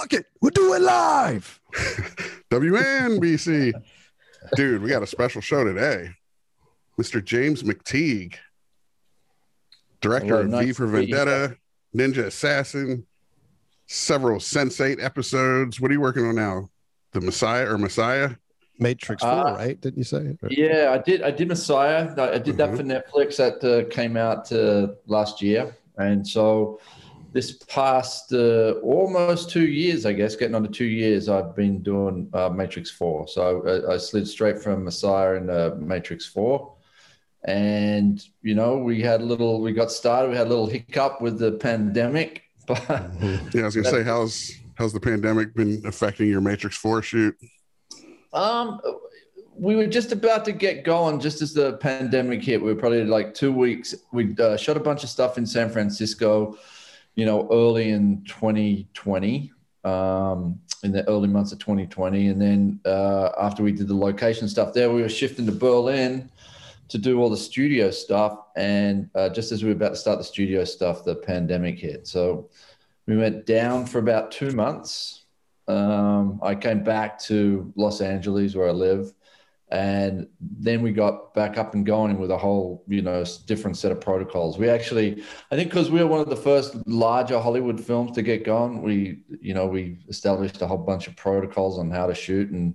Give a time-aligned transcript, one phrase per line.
[0.00, 1.60] fuck it, we'll do it live.
[2.50, 3.72] WNBC.
[4.56, 6.10] Dude, we got a special show today.
[6.98, 7.22] Mr.
[7.24, 8.34] James McTeigue,
[10.00, 11.14] director Hello, of nice V for to you.
[11.14, 11.56] Vendetta,
[11.96, 13.06] Ninja Assassin,
[13.86, 15.80] several Sense8 episodes.
[15.80, 16.68] What are you working on now?
[17.12, 18.30] The Messiah or Messiah?
[18.78, 19.80] Matrix 4, Uh, right?
[19.80, 20.36] Didn't you say?
[20.48, 21.22] Yeah, I did.
[21.22, 22.14] I did Messiah.
[22.16, 22.76] I I did that Mhm.
[22.78, 23.36] for Netflix.
[23.36, 26.80] That uh, came out uh, last year, and so
[27.32, 31.82] this past uh, almost two years, I guess, getting on to two years, I've been
[31.82, 33.28] doing uh, Matrix Four.
[33.28, 36.74] So I, I slid straight from Messiah uh, Matrix Four,
[37.44, 39.60] and you know, we had a little.
[39.60, 40.30] We got started.
[40.30, 43.54] We had a little hiccup with the pandemic, but Mhm.
[43.54, 47.36] Yeah, I was gonna say, how's how's the pandemic been affecting your Matrix 4 shoot?
[48.32, 48.80] Um,
[49.54, 52.62] we were just about to get going just as the pandemic hit.
[52.62, 53.94] We were probably like two weeks.
[54.10, 56.56] We uh, shot a bunch of stuff in San Francisco,
[57.14, 59.52] you know, early in 2020,
[59.84, 62.28] um, in the early months of 2020.
[62.28, 66.30] And then uh, after we did the location stuff there, we were shifting to Berlin
[66.88, 68.38] to do all the studio stuff.
[68.56, 72.06] And uh, just as we were about to start the studio stuff, the pandemic hit.
[72.06, 72.50] So
[73.06, 75.24] we went down for about two months.
[75.68, 79.12] Um, I came back to Los Angeles where I live,
[79.70, 83.92] and then we got back up and going with a whole, you know, different set
[83.92, 84.58] of protocols.
[84.58, 88.22] We actually, I think, because we were one of the first larger Hollywood films to
[88.22, 92.14] get going, we, you know, we established a whole bunch of protocols on how to
[92.14, 92.74] shoot, and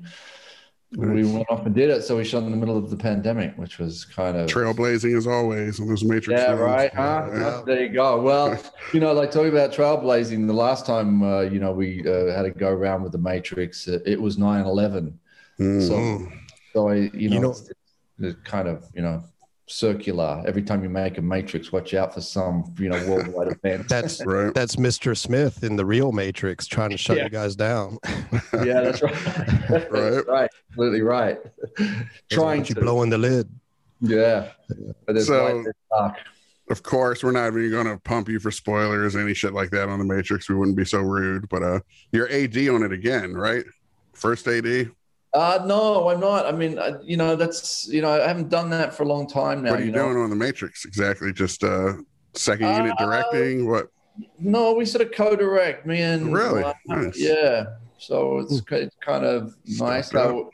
[0.92, 2.04] we went off and did it.
[2.04, 5.28] So we shot in the middle of the pandemic, which was kind of Trailblazing as
[5.28, 6.40] always on those Matrix.
[6.40, 6.62] yeah, films.
[6.62, 6.94] right.
[6.94, 7.28] Huh?
[7.30, 7.62] Yeah.
[7.66, 8.22] There you go.
[8.22, 8.58] Well,
[8.94, 12.44] you know, like talking about trailblazing, the last time, uh, you know, we uh, had
[12.44, 15.20] to go around with the Matrix, it was 9 11.
[15.60, 15.88] Mm.
[15.88, 16.32] So,
[16.76, 17.72] so I, you know, You know- it's,
[18.20, 19.24] it's kind of, you know,
[19.68, 20.44] circular.
[20.46, 23.90] Every time you make a Matrix, watch out for some, you know, worldwide event.
[23.90, 24.54] That's right.
[24.54, 25.18] that's Mr.
[25.18, 27.24] Smith in the real Matrix trying to shut Yeah.
[27.24, 27.98] you guys down.
[28.54, 29.14] yeah, that's right.
[29.70, 29.92] That's
[30.28, 30.50] right.
[30.70, 31.40] Absolutely right.
[32.30, 32.82] Trying you to.
[32.82, 33.50] blowing the lid.
[34.02, 34.50] Yeah.
[35.06, 36.16] But there's So- light, dark.
[36.72, 39.88] Of course, we're not even going to pump you for spoilers, any shit like that
[39.88, 40.50] on the Matrix.
[40.50, 41.48] We wouldn't be so rude.
[41.48, 41.80] But uh,
[42.12, 43.64] you're AD on it again, right?
[44.14, 44.90] First AD.
[45.36, 46.46] Uh, no, I'm not.
[46.46, 49.28] I mean, I, you know, that's, you know, I haven't done that for a long
[49.28, 49.72] time now.
[49.72, 50.06] what are you, know?
[50.06, 51.34] doing on the Matrix exactly?
[51.34, 51.94] Just uh,
[52.34, 53.70] second unit Uh, directing?
[53.70, 53.88] What?
[54.40, 55.86] No, we sort of co-direct.
[55.86, 56.64] Me and Really?
[56.64, 57.20] uh, Nice.
[57.20, 57.66] yeah.
[57.98, 60.10] So it's, it's kind of nice.
[60.12, 60.50] How,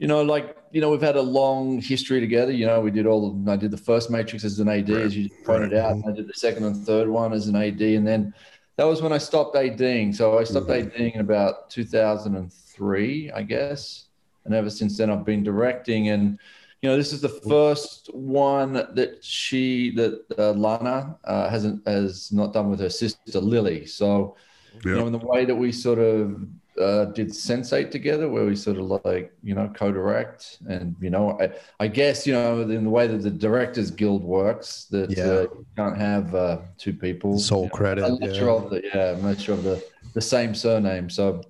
[0.00, 2.50] you know, like you know, we've had a long history together.
[2.50, 3.30] You know, we did all.
[3.30, 5.80] Of, I did the first Matrix as an AD, Right, as you pointed right.
[5.80, 5.92] out.
[5.92, 8.34] And I did the second and third one as an AD, and then
[8.78, 10.12] that was when I stopped ADing.
[10.12, 10.74] So I stopped Mhm.
[10.96, 14.03] ADing in about 2003, I guess.
[14.44, 16.38] And ever since then, I've been directing and
[16.84, 22.30] you know, this is the first one that she, that uh, Lana uh, hasn't has
[22.30, 23.86] not done with her sister Lily.
[23.86, 24.36] So,
[24.84, 26.46] you know, in the way that we sort of
[26.78, 31.40] uh, did Sense8 together, where we sort of like you know co-direct, and you know,
[31.40, 35.24] I, I guess you know in the way that the Directors Guild works, that Yeah.
[35.24, 37.38] uh, you can't have uh, two people.
[37.38, 38.32] Soul you know, credit, yeah.
[38.32, 39.82] you're of the yeah, of the
[40.12, 41.08] the same surname.
[41.08, 41.42] So.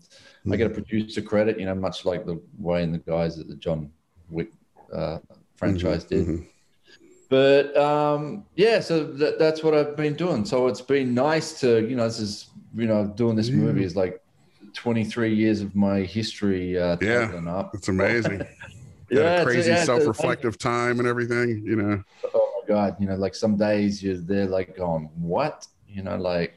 [0.52, 3.48] I get a producer credit, you know, much like the way in the guys that
[3.48, 3.90] the John
[4.28, 4.50] Wick
[4.92, 5.18] uh,
[5.56, 6.26] franchise did.
[6.26, 6.46] Mhm.
[7.30, 10.44] But um, yeah, so that, that's what I've been doing.
[10.44, 13.96] So it's been nice to, you know, this is, you know, doing this movie is
[13.96, 14.20] like
[14.74, 17.30] 23 years of my history uh, Yeah.
[17.48, 17.74] up.
[17.74, 18.42] It's amazing.
[19.10, 21.62] Yeah, a crazy yeah, self-reflective time and everything.
[21.64, 22.04] You know.
[22.34, 26.16] oh my god you know like some days you're there like going what you know
[26.16, 26.54] like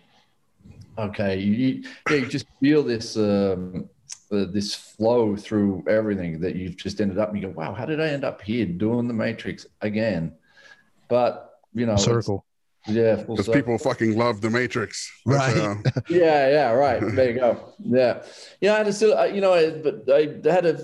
[0.97, 3.89] okay you, you, just feel this um
[4.31, 7.85] uh, this flow through everything that you've just ended up and you go wow how
[7.85, 10.33] did i end up here doing the matrix again
[11.07, 12.45] but you know Circle.
[12.87, 15.11] Yeah Because people fucking love the Matrix.
[15.25, 15.57] That's, Right.
[15.57, 17.01] uh, yeah yeah right.
[17.15, 17.73] There you go.
[17.79, 18.23] Yeah.
[18.61, 20.21] Yeah i just uh, you know I- but i
[20.51, 20.79] had a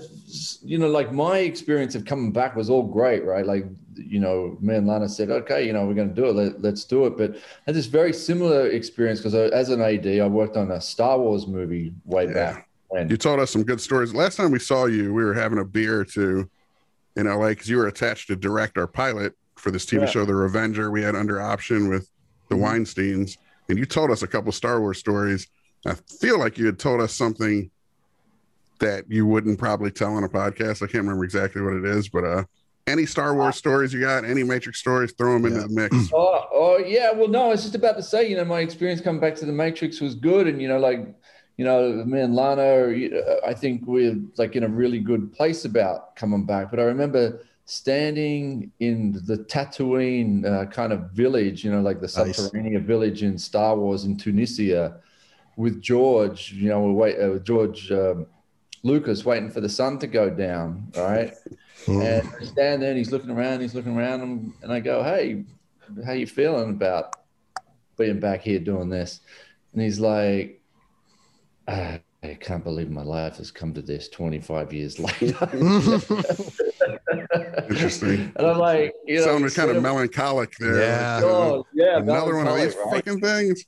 [0.62, 3.46] you know like my experience of coming back was all great right?
[3.46, 3.64] Like
[3.96, 6.32] you know me and lana said okay you know we're going to do it.
[6.34, 7.16] Let, let's do it.
[7.16, 10.80] But I had this very similar experience because as an ad i worked on a
[10.80, 12.32] star wars movie way Yeah.
[12.34, 13.08] back when.
[13.08, 14.12] You told us some good stories.
[14.14, 16.50] Last time we saw you, we were having a beer or two
[17.16, 19.34] in LA because you were attached to direct our pilot
[19.64, 20.06] for this TV Yeah.
[20.06, 20.90] show, The Revenger.
[20.90, 22.06] We had under option with
[22.50, 22.60] the Mhm.
[22.60, 23.38] Weinsteins,
[23.70, 25.48] and you told us a couple Star Wars stories.
[25.86, 27.70] I feel like you had told us something
[28.80, 30.82] that you wouldn't probably tell on a podcast.
[30.82, 32.44] I can't remember exactly what it is, but uh,
[32.86, 35.66] any Star Wars stories you got, any Matrix stories, throw them into Yeah.
[35.66, 35.96] the mix.
[36.12, 37.10] Oh, oh yeah.
[37.12, 39.46] Well, no, I was just about to say, you know, my experience coming back to
[39.46, 41.06] the Matrix was good, and you know, like,
[41.56, 45.32] you know, me and Lana, are, uh, I think we're like in a really good
[45.32, 46.70] place about coming back.
[46.70, 52.12] But I remember standing in the Tatooine uh, kind of village, you know, like the
[52.24, 52.36] Nice.
[52.36, 55.00] subterranean village in Star Wars in Tunisia,
[55.56, 58.26] with George, you know, wait, uh, George um,
[58.82, 61.32] Lucas waiting for the sun to go down, right?
[61.86, 62.02] Mm.
[62.02, 65.02] And I stand there and he's looking around, he's looking around, and, and I go,
[65.02, 65.44] "Hey,
[66.06, 67.14] how you feeling about
[67.98, 69.20] being back here doing this?"
[69.72, 70.62] And he's like,
[71.68, 75.48] "Ah, "I can't believe my life has come to this 25 years later."
[77.68, 78.32] Interesting.
[78.36, 80.80] and I'm like, you know, Sounded kind of melancholic there.
[80.80, 81.16] Yeah.
[81.16, 83.04] like, Oh, yeah, another one of these right?
[83.04, 83.64] fucking things.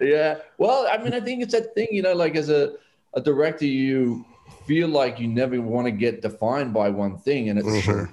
[0.00, 0.38] Yeah.
[0.58, 2.74] Well, I mean, I think it's that thing, you know, like as a,
[3.14, 4.24] a director, you
[4.66, 7.48] feel like you never want to get defined by one thing.
[7.48, 8.08] And it's Mhm.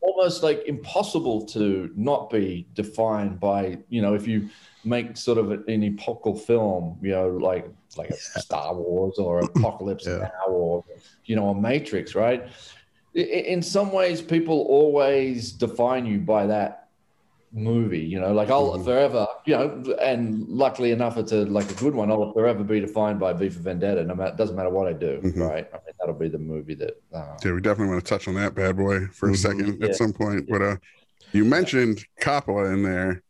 [0.00, 4.48] Almost like impossible to not be defined by, you know, if you
[4.84, 10.06] make sort of an epochal film, you know, like like a Star Wars or Apocalypse
[10.06, 10.18] Yeah.
[10.18, 10.84] Now or,
[11.24, 12.48] you know, a Matrix, right?
[13.14, 16.79] In some ways, people always define you by that
[17.52, 18.84] movie you know like i'll Mhm.
[18.84, 22.78] forever you know and luckily enough it's a like a good one i'll forever be
[22.78, 25.48] defined by v for vendetta no matter doesn't matter what i do Mhm.
[25.48, 28.28] right i mean that'll be the movie that uh, Yeah, we definitely want to touch
[28.28, 29.36] on that bad boy for a Mhm.
[29.36, 29.88] second Yeah.
[29.88, 30.48] at some point.
[30.48, 30.76] But uh,
[31.32, 33.22] you mentioned Coppola in there,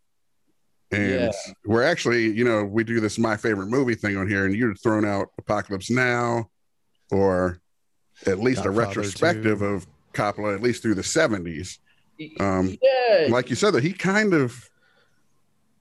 [0.92, 1.52] and Yeah.
[1.64, 4.74] we're actually, you know, we do this my favorite movie thing on here, and you're
[4.74, 6.50] thrown out Apocalypse Now,
[7.10, 7.60] or
[8.26, 9.64] at least a retrospective too.
[9.64, 11.78] of Coppola, at least through the seventies.
[12.38, 14.68] Um, yeah like you said, that he kind of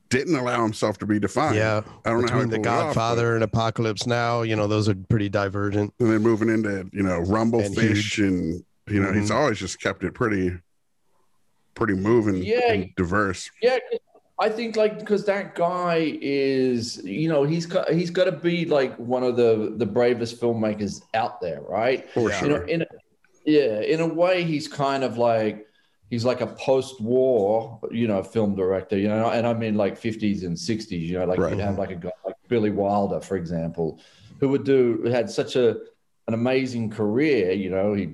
[0.10, 1.56] didn't allow himself to be defined.
[1.56, 1.82] yeah.
[2.06, 4.66] I don't know how he the pulled it off, Godfather and Apocalypse Now, you know,
[4.68, 5.94] those are pretty divergent.
[5.98, 9.36] but- and then moving into you know Rumble And Fish, and you know he's Mhm.
[9.36, 10.52] always just kept it pretty,
[11.76, 12.72] pretty moving, Yeah.
[12.74, 13.50] and diverse.
[13.62, 13.78] yeah
[14.42, 18.64] i think like because that guy is you know he's got he's got to be
[18.64, 22.42] like one of the the bravest filmmakers out there right For Yeah.
[22.44, 22.64] you know sure.
[22.68, 22.86] in a,
[23.46, 25.68] yeah in a way he's kind of like
[26.10, 30.44] he's like a post-war you know film director you know and i mean like 50s
[30.44, 31.52] and 60s you know like Right.
[31.52, 34.00] you'd have like a guy like billy wilder for example
[34.40, 35.78] who would do had such a
[36.28, 38.14] an amazing career you know he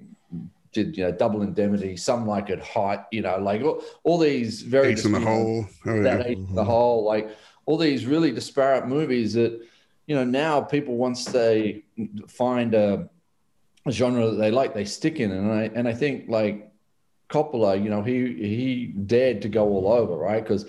[0.76, 4.62] did you know double indemnity some like it hot you know like all, all these
[4.62, 5.66] very Ace in the hole.
[5.86, 6.26] Oh, that yeah.
[6.26, 6.66] ate the mm-hmm.
[6.66, 7.30] whole like
[7.66, 9.60] all these really disparate movies that
[10.06, 11.84] you know now people once they
[12.28, 13.10] find a,
[13.86, 16.70] a genre that they like they stick in and I and I think like
[17.30, 20.66] Coppola you know he he dared to go all over right because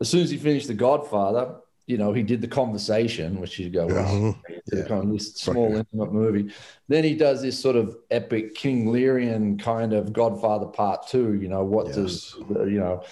[0.00, 1.56] as soon as he finished The Godfather
[1.86, 4.36] you know he did the conversation which you go well Mhm.
[4.72, 4.82] Yeah.
[4.84, 6.52] kind of this small intimate movie.
[6.88, 11.34] Then he does this sort of epic King Learian kind of Godfather Part Two.
[11.34, 13.02] You know what does you know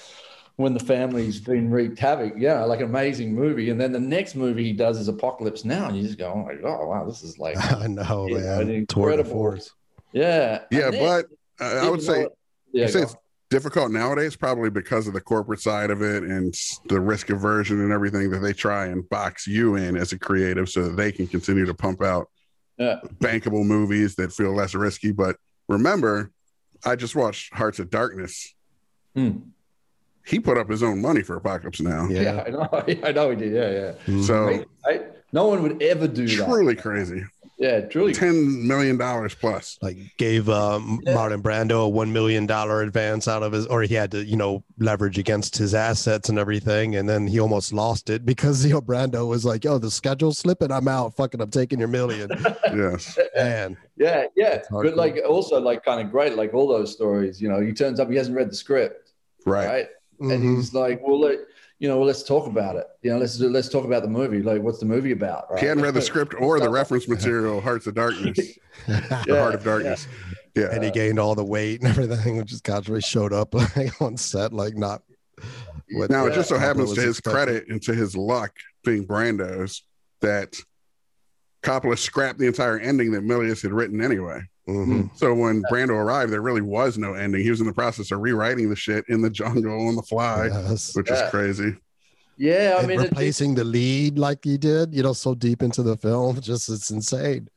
[0.56, 2.34] when the family's been wreaked havoc?
[2.36, 3.70] Yeah, like an amazing movie.
[3.70, 6.28] And then the next movie he does is Apocalypse Now, and you just go,
[6.64, 8.60] oh wow, this is like I know, Yeah, man.
[8.70, 9.72] an Tour de incredible- force.
[10.12, 11.24] yeah, Yeah, And then-
[11.58, 12.26] but uh, I would say
[12.72, 13.16] yeah, you say it's
[13.50, 16.54] difficult nowadays, probably because of the corporate side of it and
[16.86, 20.68] the risk aversion and everything that they try and box you in as a creative
[20.68, 22.28] so that they can continue to pump out
[22.78, 23.00] Yeah.
[23.18, 25.10] bankable movies that feel less risky.
[25.12, 25.36] But
[25.68, 26.30] remember,
[26.84, 28.54] I just watched Hearts of Darkness.
[29.14, 29.30] Hmm.
[30.24, 32.06] He put up his own money for Apocalypse Now.
[32.08, 32.22] yeah.
[32.22, 32.44] Yeah.
[32.46, 32.68] I know,
[33.08, 33.52] I know he did.
[33.52, 34.22] Yeah, yeah.
[34.22, 35.00] So I- I-
[35.32, 36.44] no one would ever do that.
[36.46, 37.22] truly crazy.
[37.60, 38.14] Yeah, truly.
[38.14, 38.98] $10 million
[39.38, 39.78] plus.
[39.82, 41.14] like gave um, Yeah.
[41.14, 44.36] Marlon Brando a one million dollar advance out of his, or he had to, you
[44.36, 48.72] know, leverage against his assets and everything, and then he almost lost it because you
[48.72, 50.72] know Brando was like, "Yo, the schedule's slipping.
[50.72, 51.14] I'm out.
[51.16, 52.30] Fucking, I'm taking your million.
[52.74, 53.18] Yes.
[53.36, 54.62] Man, Yeah, yeah.
[54.70, 58.00] But like also like kind of great, like all those stories, you know, he turns
[58.00, 59.12] up, he hasn't read the script,
[59.44, 59.66] Right.
[59.66, 59.86] right?
[60.20, 60.56] And Mhm.
[60.56, 61.38] he's like, Well let
[61.80, 62.86] you know, well, let's talk about it.
[63.02, 64.42] You know, let's let's talk about the movie.
[64.42, 65.46] Like, what's the movie about?
[65.50, 65.60] Right?
[65.60, 68.38] He hadn't read the script or the reference material, Hearts of Darkness,
[68.88, 68.94] or
[69.26, 70.06] Yeah, Heart of Darkness.
[70.54, 70.68] Yeah.
[70.72, 74.16] and he gained all the weight and everything, which is Godfrey showed up like on
[74.16, 75.02] set, like not.
[75.92, 77.32] what Now, it just so happens to his expecting.
[77.32, 78.52] credit and to his luck,
[78.84, 79.82] being Brando's,
[80.20, 80.56] that
[81.62, 84.40] Coppola scrapped the entire ending that Milius had written anyway.
[84.70, 85.10] Mhm.
[85.16, 87.42] So when Brando arrived, there really was no ending.
[87.42, 90.46] He was in the process of rewriting the shit in the jungle on the fly,
[90.46, 90.94] Yes.
[90.94, 91.24] which Yeah.
[91.24, 91.76] is crazy.
[92.36, 95.62] Yeah, I and mean, it- replacing the lead like he did, you know, so deep
[95.62, 97.48] into the film, just it's insane.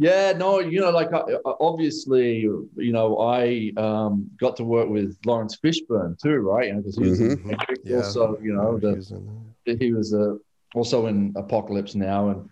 [0.00, 1.24] Yeah, no, you know, like uh,
[1.58, 6.68] obviously, you know, I um, got to work with Laurence Fishburne too, right?
[6.68, 7.44] You know, because he was in Mhm.
[7.46, 7.96] Matrix Yeah.
[7.96, 10.34] also, you know, the, He's in he was uh,
[10.74, 12.48] also in Apocalypse Now, and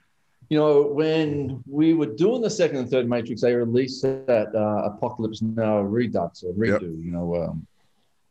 [0.48, 4.88] you know, when we were doing the second and third Matrix, they released that uh,
[4.90, 6.82] Apocalypse Now redux or redo, Yep.
[6.82, 7.66] you know, um,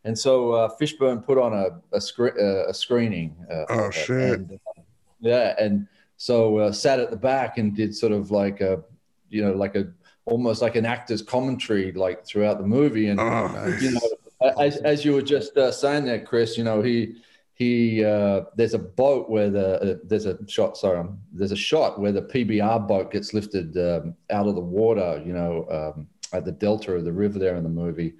[0.06, 3.36] and so uh, Fishburne put on a a, scre- uh, a screening.
[3.52, 4.40] Uh, Oh, shit.
[4.40, 4.82] and, uh,
[5.20, 8.82] yeah, and so uh, sat at the back and did sort of like a,
[9.30, 9.88] you know, like a
[10.26, 13.82] almost like an actor's commentary, like throughout the movie, and Oh, Nice.
[13.82, 17.16] you know, as, as you were just uh, saying that, Chris, you know, he
[17.56, 20.78] he uh, there's a boat where the uh, there's a shot.
[20.78, 24.62] Sorry, um, there's a shot where the PBR boat gets lifted um, out of the
[24.62, 25.24] water.
[25.26, 28.14] You know, um, at the delta of the river there in the movie,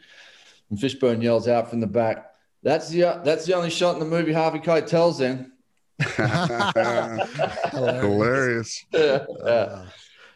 [0.70, 2.32] and Fishburne yells out from the back.
[2.64, 5.52] That's the uh, that's the only shot in the movie Harvey Keitel's in.
[8.02, 8.86] Hilarious.
[8.94, 9.86] Yeah, yeah.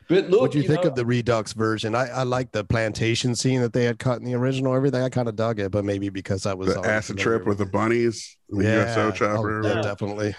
[0.09, 1.93] But look, what do you, think know, of the Redux version?
[1.93, 4.73] I, I like the plantation scene that they had cut in the original.
[4.75, 7.59] Everything I kind of dug it, but maybe because I was The acid trip with
[7.59, 9.61] the bunnies, the yeah, USO chopper.
[9.61, 9.81] oh, yeah, Yeah.
[9.83, 10.35] definitely.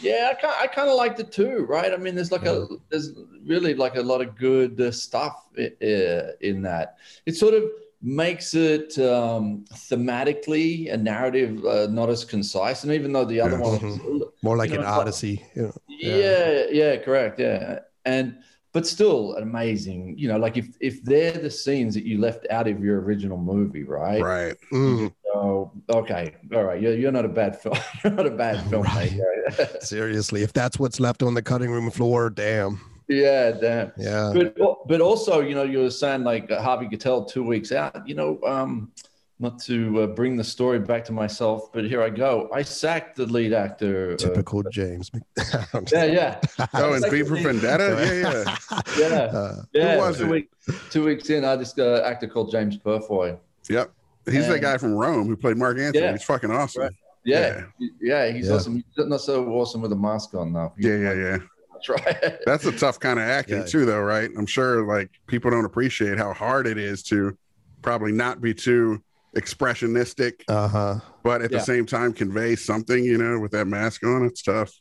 [0.00, 1.92] Yeah, I kind I kind of liked it too, right?
[1.92, 3.10] I mean, there's like a there's
[3.44, 6.98] really like a lot of good uh, stuff i- uh, in that.
[7.26, 7.64] It sort of
[8.00, 13.56] makes it um, thematically a narrative uh, not as concise, and even though the other
[13.58, 13.62] Yeah.
[13.62, 13.82] one,
[14.20, 15.44] was, More like You an know, it's like- odyssey.
[15.56, 15.72] You know.
[15.88, 18.36] yeah, yeah, correct, yeah, and
[18.72, 20.14] but still amazing.
[20.18, 23.38] You know, like if if they're the scenes that you left out of your original
[23.38, 24.20] movie, right?
[24.22, 24.54] Right.
[24.72, 27.76] Mm, So okay, all right, you're, you're not a bad film.
[28.04, 29.82] You're not a bad filmmaker.
[29.82, 32.80] seriously, if that's what's left on the cutting room floor, damn.
[33.08, 33.92] yeah, damn.
[33.96, 34.32] Yeah.
[34.34, 38.14] but but also you know you were saying like Harvey Keitel two weeks out you
[38.14, 38.92] know um
[39.40, 43.16] not to uh, bring the story back to myself but here I go I sacked
[43.16, 45.10] the lead actor uh, Typical James.
[45.92, 46.40] Yeah yeah
[46.74, 47.96] Oh, and Like- V for Vendetta?
[47.98, 48.80] Yeah, yeah.
[48.98, 50.30] yeah Uh, yeah was two, it?
[50.30, 50.56] weeks,
[50.90, 53.92] two weeks in I just uh, actor called James Purefoy Yep.
[54.26, 56.04] He's the And- guy from Rome who played Mark Antony.
[56.04, 56.12] Yeah.
[56.12, 56.82] He's fucking awesome.
[56.82, 56.92] Right.
[57.24, 57.62] yeah
[58.00, 58.54] yeah, he's Yeah.
[58.54, 61.38] awesome he's not so awesome with a mask on though Yeah, yeah, yeah.
[61.72, 63.66] that's right That's a tough kind of acting Yeah.
[63.66, 64.30] too, though, right?
[64.36, 67.36] I'm sure like people don't appreciate how hard it is to
[67.82, 69.00] probably not be too
[69.40, 70.94] expressionistic, uh huh.
[71.22, 71.58] but at Yeah.
[71.58, 74.24] the same time convey something, you know, with that mask on.
[74.26, 74.72] It's tough.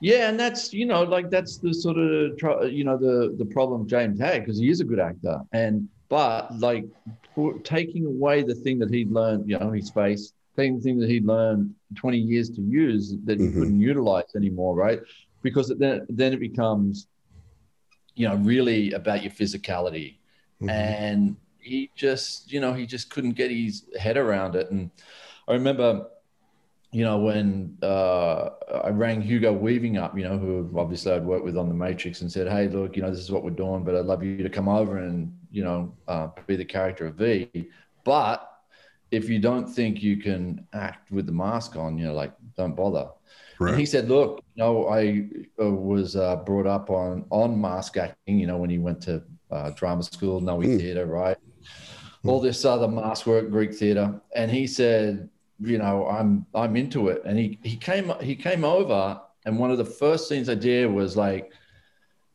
[0.00, 2.38] Yeah, and that's you know like that's the sort of
[2.72, 6.56] you know the the problem James had because he is a good actor, and but
[6.58, 6.84] like
[7.34, 10.98] for taking away the thing that he'd learned, you know, his face, taking the thing
[11.00, 13.54] that he'd learned twenty years to use that he Mhm.
[13.54, 15.00] couldn't utilize anymore, right?
[15.42, 17.08] Because then then it becomes,
[18.14, 20.18] you know, really about your physicality,
[20.62, 20.70] Mhm.
[20.70, 24.90] and he just you know he just couldn't get his head around it and
[25.48, 26.06] i remember
[26.92, 28.50] you know when uh,
[28.84, 32.20] i rang hugo weaving up you know who obviously i'd worked with on the matrix
[32.20, 34.42] and said hey look you know this is what we're doing but i'd love you
[34.42, 37.68] to come over and you know uh, be the character of v
[38.04, 38.50] but
[39.10, 42.76] if you don't think you can act with the mask on you know like don't
[42.76, 43.08] bother
[43.60, 45.28] and he said, "Look, you know, I
[45.60, 48.38] uh, was uh, brought up on on mask acting.
[48.38, 50.78] You know, when he went to uh, drama school, Noh Mm.
[50.78, 51.36] Theatre, right?
[52.24, 55.28] All this other mask work, Greek theatre, and he said,
[55.60, 57.22] you know, I'm I'm into it.
[57.24, 60.90] And he he came he came over, and one of the first things I did
[60.90, 61.52] was like,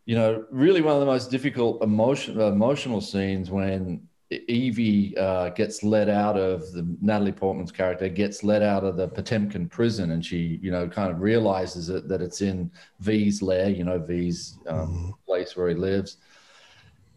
[0.05, 4.07] you know, really one of the most difficult emotion emotional scenes when
[4.47, 9.07] Evie uh, gets let out of the Natalie Portman's character gets let out of the
[9.07, 13.69] Potemkin prison, and she, you know, kind of realizes it, that it's in V's lair,
[13.69, 16.17] you know, V's um, place where he lives,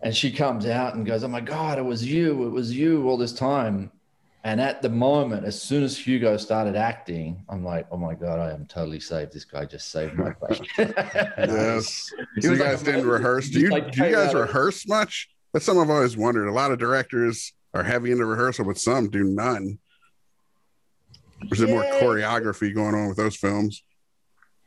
[0.03, 2.47] and she comes out and goes, "Oh my God, it was you!
[2.47, 3.91] It was you all this time."
[4.45, 8.39] And at the moment, as soon as Hugo started acting, I'm like, "Oh my God,
[8.39, 9.33] I am totally saved!
[9.33, 12.13] This guy just saved my place." Yes.
[12.37, 13.49] You like guys didn't rehearse.
[13.49, 15.29] Do you like do you guys out of- rehearse much?
[15.53, 16.49] That's something I've always wondered.
[16.49, 19.79] A lot of directors are heavy into rehearsal, but some do none.
[21.43, 23.83] Or is it more choreography going on with those films?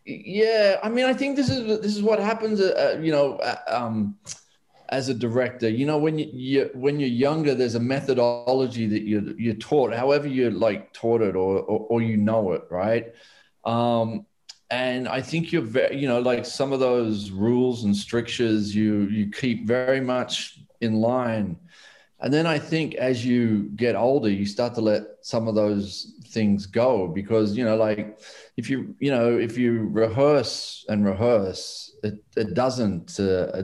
[0.05, 2.59] Yeah, I mean, I think this is this is what happens.
[2.59, 4.17] Uh, uh, you know, uh, um,
[4.89, 9.03] as a director, you know, when you, you when you're younger, there's a methodology that
[9.03, 13.13] you you're taught, however you're like taught it or or, or you know it, right?
[13.65, 14.25] Um,
[14.72, 19.03] and I think you're very, you know, like some of those rules and strictures you
[19.03, 21.58] you keep very much in line.
[22.22, 26.15] And then I think as you get older, you start to let some of those
[26.25, 28.19] things go because you know, like
[28.58, 33.63] if you you know if you rehearse and rehearse, it it doesn't uh,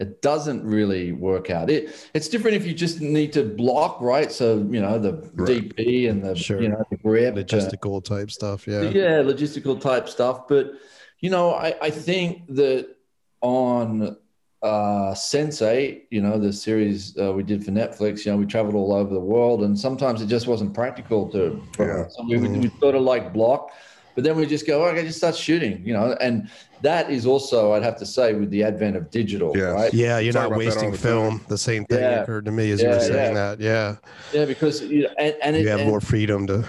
[0.00, 1.70] it, it doesn't really work out.
[1.70, 4.30] It it's different if you just need to block right.
[4.32, 5.68] So you know the Right.
[5.76, 6.60] DP and the Sure.
[6.62, 8.66] you know the grip, uh, Logistical type stuff.
[8.66, 8.82] Yeah.
[8.82, 10.72] yeah logistical type stuff but
[11.20, 12.96] you know i, I think that
[13.42, 14.16] on
[14.62, 18.74] uh Sense8 you know the series uh, we did for netflix you know we traveled
[18.74, 22.06] all over the world and sometimes it just wasn't practical to Yeah.
[22.08, 23.70] so we, would we sort of like block
[24.14, 26.48] but then we just go okay just start shooting you know and
[26.82, 29.72] that is also i'd have to say with the advent of digital Yes.
[29.74, 31.02] right Yeah, you're Talk not about that all wasting the time.
[31.02, 31.40] film.
[31.48, 32.22] The same thing Yeah.
[32.22, 33.56] occurred to me as you were saying yeah.
[33.56, 33.60] that.
[33.60, 33.96] Yeah,
[34.32, 36.64] yeah because you know and, and it, have and- more freedom to.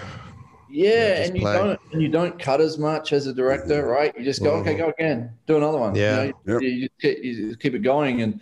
[0.70, 1.54] Yeah, Yeah, just and you play.
[1.58, 4.12] don't and you don't cut as much as a director, right?
[4.16, 4.78] You just go, okay, Mhm.
[4.78, 5.94] go again, do another one.
[5.94, 6.22] Yeah.
[6.24, 6.62] you, know, Yep.
[6.62, 8.40] you, you just keep, you just keep it going, and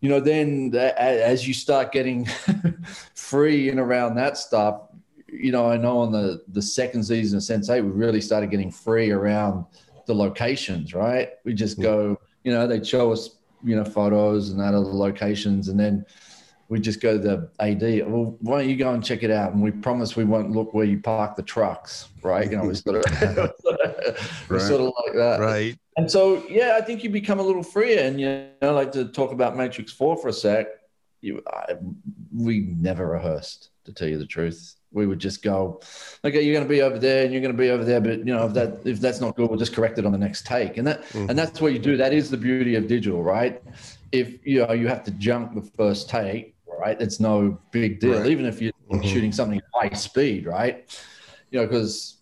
[0.00, 2.26] you know, then the, as you start getting
[3.14, 4.82] free and around that stuff,
[5.32, 8.70] you know, I know on the the second season of Sense8, we really started getting
[8.70, 9.64] free around
[10.06, 10.94] the locations.
[10.94, 14.86] Right, we just go, you know, they'd show us, you know, photos and that of
[14.86, 16.04] locations, and then
[16.70, 18.08] we just go to the AD.
[18.08, 19.52] Well, why don't you go and check it out?
[19.52, 22.08] And we promise we won't look where you park the trucks.
[22.22, 23.04] Right, you know, we sort of,
[24.48, 24.62] Right.
[24.62, 25.38] sort of like that.
[25.40, 25.76] Right.
[25.96, 28.00] And so, yeah, I think you become a little freer.
[28.00, 30.68] And you know, like to talk about Matrix Four for a sec.
[31.22, 31.74] You, I,
[32.32, 34.76] we never rehearsed, to tell you the truth.
[34.92, 35.80] We would just go,
[36.24, 38.00] okay, you're going to be over there, and you're going to be over there.
[38.00, 40.18] But you know, if that if that's not good, we'll just correct it on the
[40.18, 40.78] next take.
[40.78, 41.30] And that Mhm.
[41.30, 41.96] and that's what you do.
[41.96, 43.62] That is the beauty of digital, right?
[44.10, 47.00] If you know you have to junk the first take, right?
[47.00, 48.26] It's no big deal, Right.
[48.30, 49.04] even if you're Mhm.
[49.04, 50.84] shooting something at high speed, right?
[51.52, 52.16] You know, because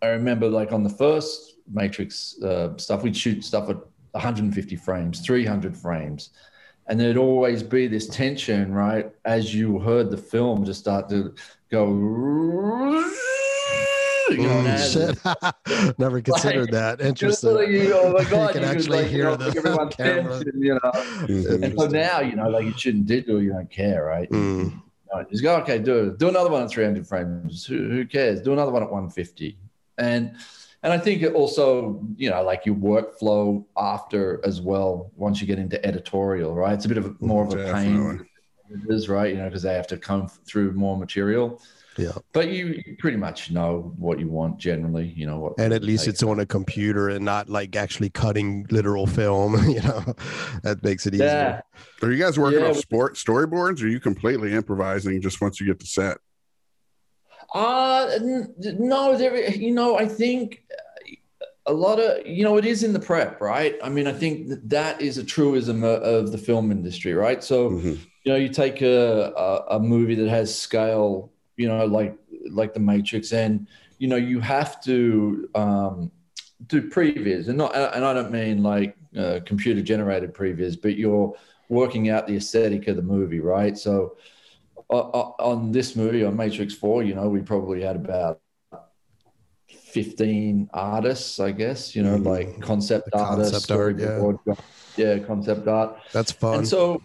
[0.00, 3.76] I remember like on the first Matrix uh, stuff, we'd shoot stuff at
[4.12, 6.30] 150 frames, 300 frames.
[6.86, 9.10] And there'd always be this tension, right?
[9.24, 11.34] As you heard the film just start to
[11.70, 11.86] go,
[14.30, 14.92] you know, Mm,
[15.86, 15.98] shit.
[15.98, 17.00] Never considered that.
[17.00, 17.50] Interesting.
[17.50, 20.32] so you, oh my God, can you actually like, you hear know, the everyone's camera.
[20.44, 20.92] tension, you know.
[21.62, 24.28] And so now, you know, like you shouldn't digital, you don't care, right?
[24.30, 24.80] Mm.
[25.12, 26.16] No, just go, okay, do.
[26.18, 27.66] Do another one at 300 frames.
[27.66, 28.40] Who, who cares?
[28.40, 29.58] Do another one at 150.
[29.98, 30.36] And
[30.84, 35.46] and I think it also, you know, like your workflow after as well, once you
[35.46, 36.74] get into editorial, right?
[36.74, 38.18] It's a bit of more of a Definitely.
[38.18, 38.26] pain.
[38.70, 39.32] It is, right?
[39.32, 41.60] You know, because they have to come through more material.
[41.96, 42.12] Yeah.
[42.32, 45.54] But you, you pretty much know what you want generally, you know what.
[45.58, 49.54] And at least it's on a computer and not like actually cutting literal film.
[49.74, 50.14] You know,
[50.64, 51.26] that makes it easier.
[51.26, 51.60] yeah.
[52.02, 55.60] Are you guys working Yeah, off sport storyboards or are you completely improvising just once
[55.60, 56.18] you get to set?
[57.52, 58.18] Uh
[58.58, 59.50] no, there.
[59.50, 60.62] You know, I think
[61.66, 63.76] a lot of you know it is in the prep, right?
[63.82, 67.42] I mean, I think that, that is a truism of, of the film industry, right?
[67.42, 67.98] So Mhm.
[68.24, 72.16] you know, you take a, a a movie that has scale, you know, like
[72.50, 73.66] like The Matrix, and
[73.98, 76.10] you know, you have to um,
[76.66, 81.34] do previs, and not, and I don't mean like uh, computer generated previs, but you're
[81.68, 83.76] working out the aesthetic of the movie, right?
[83.78, 84.16] So
[84.88, 88.40] on this movie, on Matrix Four, you know, we probably had about.
[89.68, 92.26] 15 artists, I guess, you know, Mhm.
[92.26, 94.54] like concept artists, concept art, yeah.
[94.96, 95.96] yeah, concept art.
[96.12, 96.58] That's fun.
[96.58, 97.00] And so,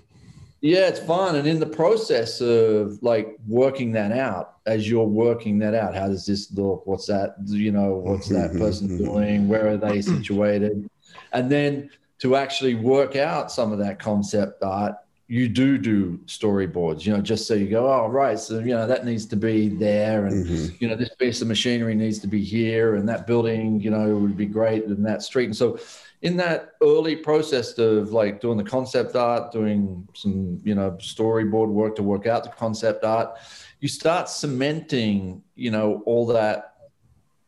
[0.62, 1.36] yeah, it's fun.
[1.36, 6.08] And in the process of like working that out, as you're working that out, how
[6.08, 6.88] does this look?
[6.88, 7.36] What's that?
[7.46, 9.13] You know, what's mm-hmm, that person mm-hmm, mm-hmm.
[9.13, 9.48] doing?
[9.48, 10.89] Where are they situated?
[11.32, 14.96] And then to actually work out some of that concept art,
[15.32, 18.39] you do do storyboards, you know, just so you go, oh, right.
[18.39, 20.26] So, you know, that needs to be there.
[20.26, 20.82] And, Mhm.
[20.82, 24.18] you know, this piece of machinery needs to be here, and that building, you know,
[24.18, 25.46] would be great in that street.
[25.46, 25.78] And so,
[26.24, 31.70] in that early process of like doing the concept art, doing some, you know, storyboard
[31.70, 33.38] work to work out the concept art,
[33.82, 36.74] you start cementing, you know, all that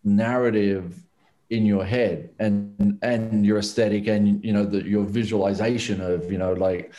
[0.04, 1.02] narrative
[1.50, 6.38] in your head and and your aesthetic and you know the, your visualization of you
[6.38, 6.94] know like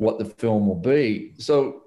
[0.00, 1.82] what the film will be so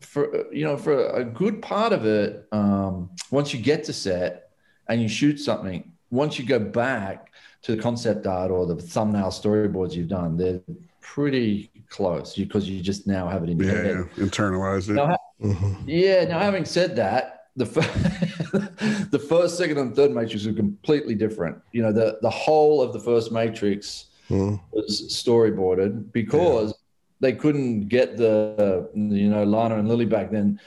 [0.00, 4.50] for you know for a good part of it um, once you get to set
[4.88, 7.32] and you shoot something once you go back
[7.62, 10.60] to the concept art or the thumbnail storyboards you've done they're
[11.00, 14.24] pretty close because you just now have it in your Yeah, head yeah.
[14.24, 14.94] Internalize it.
[14.94, 15.76] Now, Mhm.
[15.86, 16.24] yeah.
[16.24, 21.56] Now, having said that, the f- the first, second, and third Matrix are completely different.
[21.72, 24.60] You know, the the whole of the first Matrix Mhm.
[24.72, 26.74] was storyboarded because
[27.20, 30.60] they couldn't get the you know Lana and Lily back then.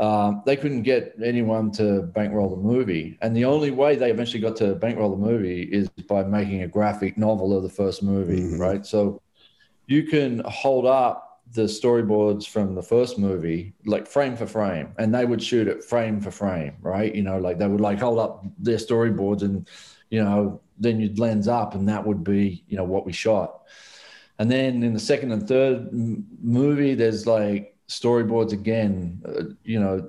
[0.00, 4.40] Um, they couldn't get anyone to bankroll the movie, and the only way they eventually
[4.40, 8.40] got to bankroll the movie is by making a graphic novel of the first movie,
[8.40, 8.58] Mhm.
[8.58, 8.86] right?
[8.86, 9.20] So
[9.86, 15.14] you can hold up the storyboards from the first movie like frame for frame and
[15.14, 18.18] they would shoot it frame for frame right you know like they would like hold
[18.18, 19.68] up their storyboards and
[20.08, 23.62] you know then you'd lens up and that would be you know what we shot
[24.38, 29.78] and then in the second and third m- movie there's like storyboards again uh, you
[29.80, 30.08] know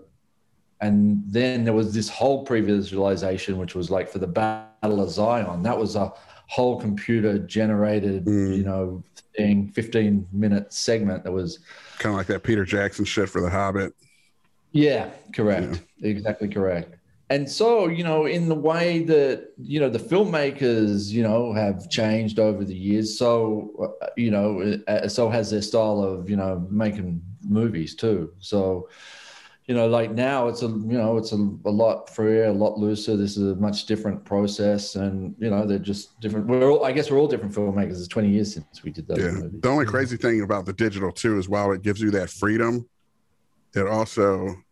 [0.82, 5.62] and then there was this whole pre-visualization which was like for the battle of zion
[5.64, 6.12] that was a
[6.48, 8.58] whole computer generated Mm.
[8.58, 9.04] you know
[9.36, 11.60] thing 15 minute segment that was
[12.00, 13.94] Kind of like that Peter Jackson shit for The Hobbit.
[14.72, 16.96] yeah correct exactly correct
[17.34, 21.90] and so you know in the way that you know the filmmakers you know have
[21.90, 24.48] changed over the years so uh, you know
[24.88, 27.22] uh, so has their style of you know making
[27.60, 28.32] movies too.
[28.40, 28.90] So
[29.66, 32.78] you know like now it's a you know it's a, a lot freer a lot
[32.78, 33.18] looser.
[33.18, 36.48] This is a much different process and you know they're just different.
[36.48, 37.98] We're all i guess we're all different filmmakers.
[37.98, 39.32] It's 20 years since we did those Yeah.
[39.32, 39.62] movies.
[39.62, 42.88] The only crazy thing about the digital too is while it gives you that freedom,
[43.74, 44.63] it also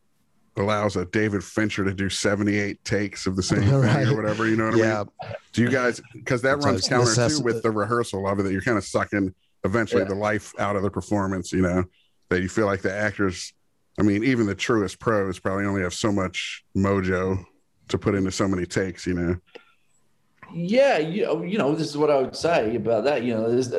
[0.58, 4.08] allows a David Fincher to do 78 takes of the same thing Right.
[4.08, 4.48] or whatever.
[4.48, 5.36] You know what I mean?
[5.54, 8.44] Do you guys, because that It's runs a counter too with the rehearsal of it,
[8.44, 9.34] that you're kind of sucking
[9.64, 10.10] eventually Yeah.
[10.10, 11.86] the life out of the performance, you know,
[12.30, 13.54] that you feel like the actors,
[14.00, 17.46] I mean, even the truest pros probably only have so much mojo
[17.90, 19.38] to put into so many takes, you know?
[20.54, 23.24] Yeah, you know, you know, this is what I would say about that.
[23.24, 23.70] You know, there's,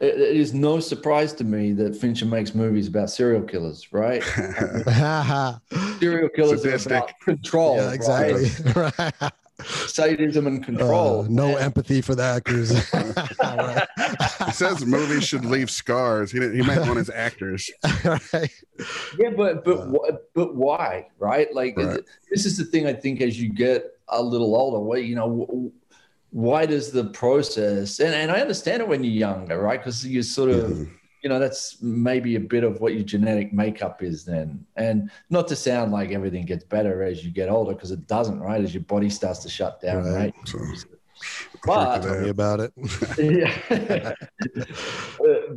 [0.00, 4.22] it, it is no surprise to me that Fincher makes movies about serial killers, right?
[5.98, 7.94] serial killers are about control, right?
[7.94, 8.50] exactly.
[9.58, 9.72] Right.
[9.88, 11.20] sadism and control.
[11.22, 12.68] Uh, no And- empathy for the actors.
[14.44, 16.30] He says movies should leave scars.
[16.30, 17.70] He, he meant on his actors.
[18.04, 18.50] Right.
[19.18, 21.52] Yeah, but but wh- but why, right?
[21.54, 22.00] Like Right.
[22.30, 22.86] this is the thing.
[22.86, 25.72] I think as you get a little older, why you know, w-
[26.30, 28.00] why does the process?
[28.00, 29.80] And and I understand it when you're younger, right?
[29.80, 30.90] Because you sort of Mhm.
[31.22, 35.48] you know that's maybe a bit of what your genetic makeup is then and not
[35.48, 38.74] to sound like everything gets better as you get older because it doesn't right as
[38.74, 40.12] your body starts to shut down Right.
[40.12, 40.76] right, So,
[41.64, 42.72] But- Tell me about it.
[43.18, 44.14] yeah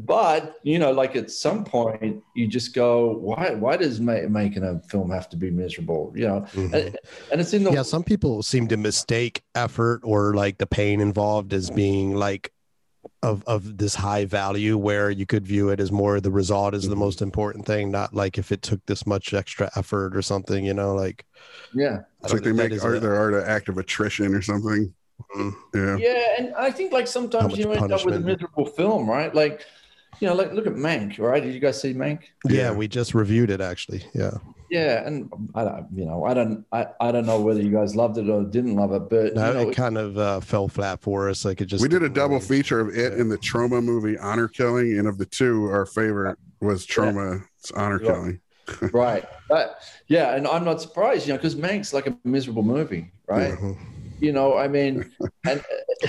[0.06, 4.64] but you know like at some point you just go why why does ma- making
[4.64, 6.74] a film have to be miserable you know Mhm.
[6.74, 6.98] and,
[7.32, 11.02] and it's in the yeah some people seem to mistake effort or like the pain
[11.02, 12.52] involved as being like
[13.24, 16.88] of of this high value where you could view it as more the result is
[16.88, 17.00] the Mhm.
[17.00, 20.74] most important thing not like if it took this much extra effort or something you
[20.74, 21.26] know like
[21.74, 24.94] yeah it's like they make art, their art an act of attrition or something.
[25.36, 25.54] Mhm.
[25.76, 25.98] Yeah.
[25.98, 29.34] yeah and i think like sometimes much you end up with a miserable film right
[29.36, 29.66] like
[30.20, 32.72] you know like look at mank right did you guys see mank yeah, Yeah.
[32.72, 34.32] we just reviewed it actually yeah
[34.72, 37.96] yeah and i don't you know i don't i, I don't know whether you guys
[37.96, 40.68] loved it or didn't love it but no, you know, it kind of uh, fell
[40.68, 43.32] flat for us like it just we did a double really- feature of it and
[43.32, 47.42] the Trauma movie Honor Killing, and of the two, our favorite was Trauma's
[47.76, 48.12] Honor Yeah.
[48.12, 48.40] Killing.
[48.94, 53.12] right but yeah and i'm not surprised you know because mank's like a miserable movie
[53.28, 53.76] right Mhm.
[54.20, 55.10] You know i mean
[55.46, 55.64] and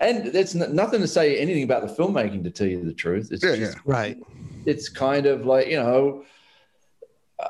[0.00, 3.30] and it's nothing to say anything about the filmmaking to tell you the truth.
[3.32, 4.16] It's Yeah, just right.
[4.66, 6.24] It's kind of like you know
[7.38, 7.48] uh,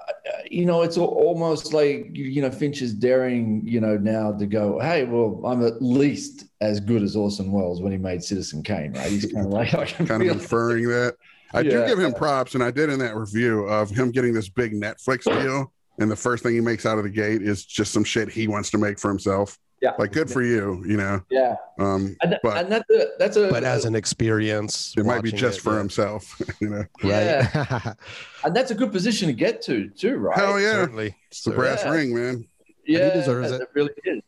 [0.50, 4.46] you know it's almost like you you know finch is daring you know now to
[4.46, 8.62] go hey well i'm at least as good as orson welles when he made citizen
[8.62, 9.10] kane right?
[9.10, 11.16] He's kind of like i can kind of feel inferring that.
[11.54, 14.50] I do give him props, and I did in that review of him getting this
[14.50, 15.72] big Netflix deal.
[15.98, 18.46] And the first thing he makes out of the gate is just some shit he
[18.48, 19.58] wants to make for himself.
[19.80, 19.92] Yeah.
[19.96, 21.20] Like, good for you, you know.
[21.30, 25.04] yeah Um, and, th- But- and that's a that's a but as an experience it
[25.06, 25.78] might be just it, for yeah.
[25.78, 26.84] himself, you know.
[27.02, 27.48] Yeah.
[27.54, 27.94] right
[28.44, 31.52] and that's a good position to get to too right Hell yeah, certainly it's the
[31.52, 31.90] brass Yeah.
[31.92, 32.44] ring, man.
[32.86, 33.68] yeah He deserves it.
[33.74, 34.22] really is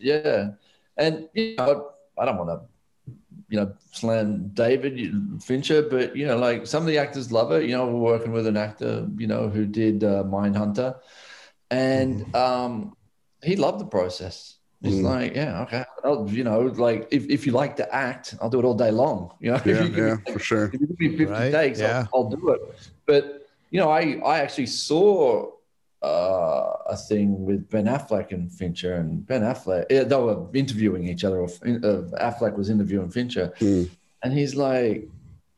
[0.00, 0.48] yeah
[0.96, 2.60] and you know i don't want to
[3.48, 7.64] you know slam david fincher but you know like some of the actors love it
[7.64, 10.96] you know we're working with an actor you know who did uh, mindhunter
[11.70, 12.36] and Mm-hmm.
[12.36, 12.92] um
[13.42, 15.04] he loved the process he's Mm.
[15.04, 18.60] like yeah okay I'll, you know like if, if you like to act i'll do
[18.60, 20.64] it all day long you know If Yeah, you give me for sure.
[20.72, 22.06] if you give me 50 Right, takes, yeah.
[22.12, 22.60] I'll, I'll do it.
[23.06, 23.24] But
[23.70, 25.50] you know, I I actually saw
[26.02, 31.06] uh, a thing with Ben Affleck and Fincher, and Ben Affleck yeah, they were interviewing
[31.08, 31.38] each other.
[31.40, 33.84] Or uh, Affleck was interviewing Fincher, Hmm.
[34.22, 35.08] and he's like.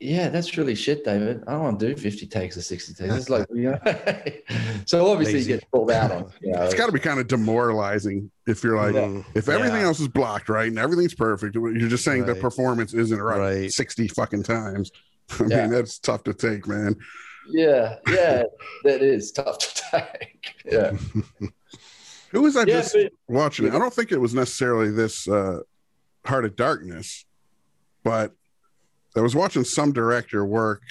[0.03, 1.45] Yeah, that's really shit, David.
[1.47, 3.15] I don't want to do 50 takes or 60 takes.
[3.15, 3.79] It's like, you know.
[4.87, 5.51] so obviously Lazy.
[5.53, 6.33] you get pulled out on.
[6.41, 9.81] You know, It's got to be kind of demoralizing if you're like, Mm, if everything
[9.83, 9.87] yeah.
[9.89, 13.71] else is blocked right and everything's perfect, you're just saying the performance isn't right, Right.
[13.71, 14.91] 60 fucking times.
[15.39, 15.63] I Yeah.
[15.65, 16.97] mean, that's tough to take, man.
[17.51, 18.45] yeah, yeah,
[18.85, 19.80] that is tough to take.
[20.65, 20.93] Yeah.
[22.31, 23.75] Who was I Yeah, just but watching it?
[23.75, 25.61] I don't think it was necessarily this uh,
[26.25, 27.25] Heart of Darkness,
[28.05, 28.33] but
[29.17, 30.83] I was watching some director work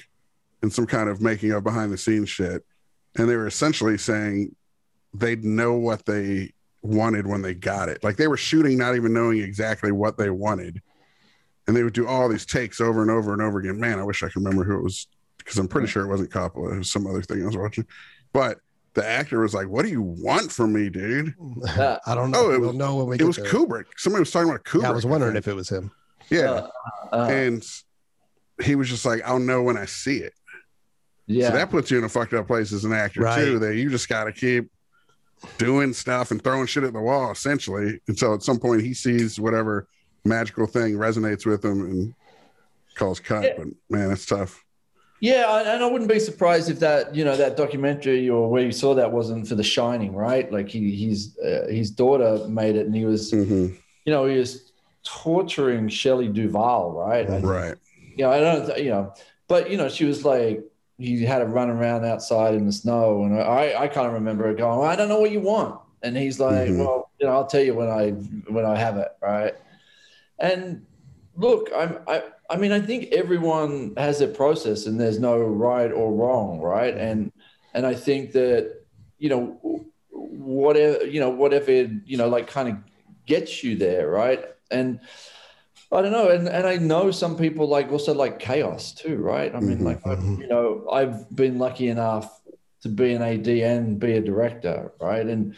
[0.62, 2.66] in some kind of making of behind the scenes shit,
[3.16, 4.56] and they were essentially saying
[5.14, 8.04] they'd know what they wanted when they got it.
[8.04, 10.82] Like they were shooting, not even knowing exactly what they wanted,
[11.68, 13.80] and they would do all these takes over and over and over again.
[13.80, 15.08] Man, I wish I could remember who it was
[15.38, 16.74] because I'm pretty sure it wasn't Coppola.
[16.74, 17.86] It was some other thing I was watching,
[18.34, 18.58] but.
[18.96, 21.36] The actor was like, "What do you want from me, dude?"
[21.78, 22.00] Yeah.
[22.06, 22.46] I don't know.
[22.48, 23.46] Oh, it we'll was- know when we It get was there.
[23.46, 23.86] Kubrick.
[23.98, 24.82] Somebody was talking about Kubrick.
[24.84, 25.46] Yeah, I was wondering think.
[25.46, 25.92] if it was him.
[26.30, 26.70] Yeah, uh,
[27.16, 27.64] uh, and
[28.64, 30.34] he was just like, "I'll know when I see it."
[31.28, 31.50] yeah.
[31.50, 33.44] So that puts you in a fucked up place as an actor Right.
[33.46, 33.60] too.
[33.60, 34.70] That you just got to keep
[35.58, 39.40] doing stuff and throwing shit at the wall, essentially, until at some point he sees
[39.40, 39.88] whatever
[40.26, 42.14] magical thing resonates with him and
[42.96, 43.44] calls cut.
[43.44, 43.54] Yeah.
[43.60, 44.64] But man, it's tough.
[45.22, 48.72] Yeah, and I wouldn't be surprised if that you know that documentary or where you
[48.72, 50.50] saw that wasn't for The Shining, right?
[50.52, 53.68] Like he he's uh, his daughter made it, and he was hmm
[54.06, 57.28] you know he was torturing Shelley Duvall, right?
[57.28, 57.78] And, Right.
[58.18, 59.14] You know I don't you know,
[59.48, 60.64] but you know she was like
[60.98, 64.54] he had to run around outside in the snow, and I I kind of remember
[64.56, 66.78] going, well, I don't know what you want, and he's like, Mhm.
[66.78, 68.12] well, you know, I'll tell you when I
[68.52, 69.54] when I have it, right?
[70.40, 70.86] And
[71.36, 75.92] look, I'm I I mean, I think everyone has their process, and there's no right
[75.92, 76.96] or wrong, right?
[76.98, 77.32] And
[77.74, 78.82] and I think that
[79.20, 82.76] you know whatever you know whatever you know like kind of
[83.26, 84.44] gets you there, right?
[84.72, 85.00] And
[85.92, 89.54] I don't know, and and I know some people like also like chaos too, right?
[89.54, 90.40] I mean, Mhm, like I, mhm.
[90.40, 92.42] you know, I've been lucky enough
[92.82, 95.26] to be an AD and be a director, right?
[95.26, 95.56] And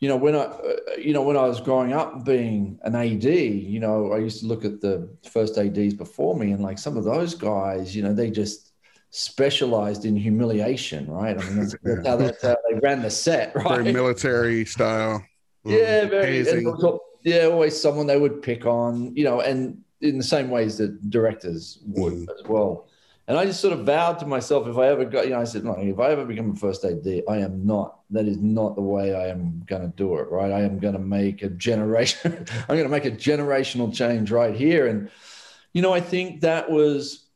[0.00, 3.24] you know, when I, uh, you know, when I was growing up being an AD,
[3.24, 6.96] you know, I used to look at the first ADs before me, and like some
[6.96, 8.72] of those guys, you know, they just
[9.10, 11.36] specialized in humiliation, right?
[11.36, 13.82] I mean, that's, that's, how, that's how they ran the set, right?
[13.82, 15.24] Very military style.
[15.64, 16.64] Yeah, very.
[16.64, 20.78] Also, yeah, always someone they would pick on, you know, and in the same ways
[20.78, 22.30] that directors would Mhm.
[22.30, 22.87] as well.
[23.28, 25.44] And I just sort of vowed to myself, if I ever got, you know, I
[25.44, 28.00] said, no, if I ever become a first AD, I am not.
[28.08, 30.30] That is not the way I am going to do it.
[30.30, 30.50] Right?
[30.50, 32.46] I am going to make a generation.
[32.68, 34.86] I'm going to make a generational change right here.
[34.86, 35.10] And
[35.74, 37.26] you know, I think that was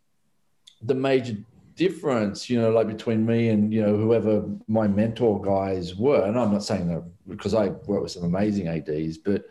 [0.81, 1.37] the major
[1.77, 6.25] difference, you know, like between me and you know whoever my mentor guys were.
[6.25, 9.45] And I'm not saying that because I work with some amazing ADs, but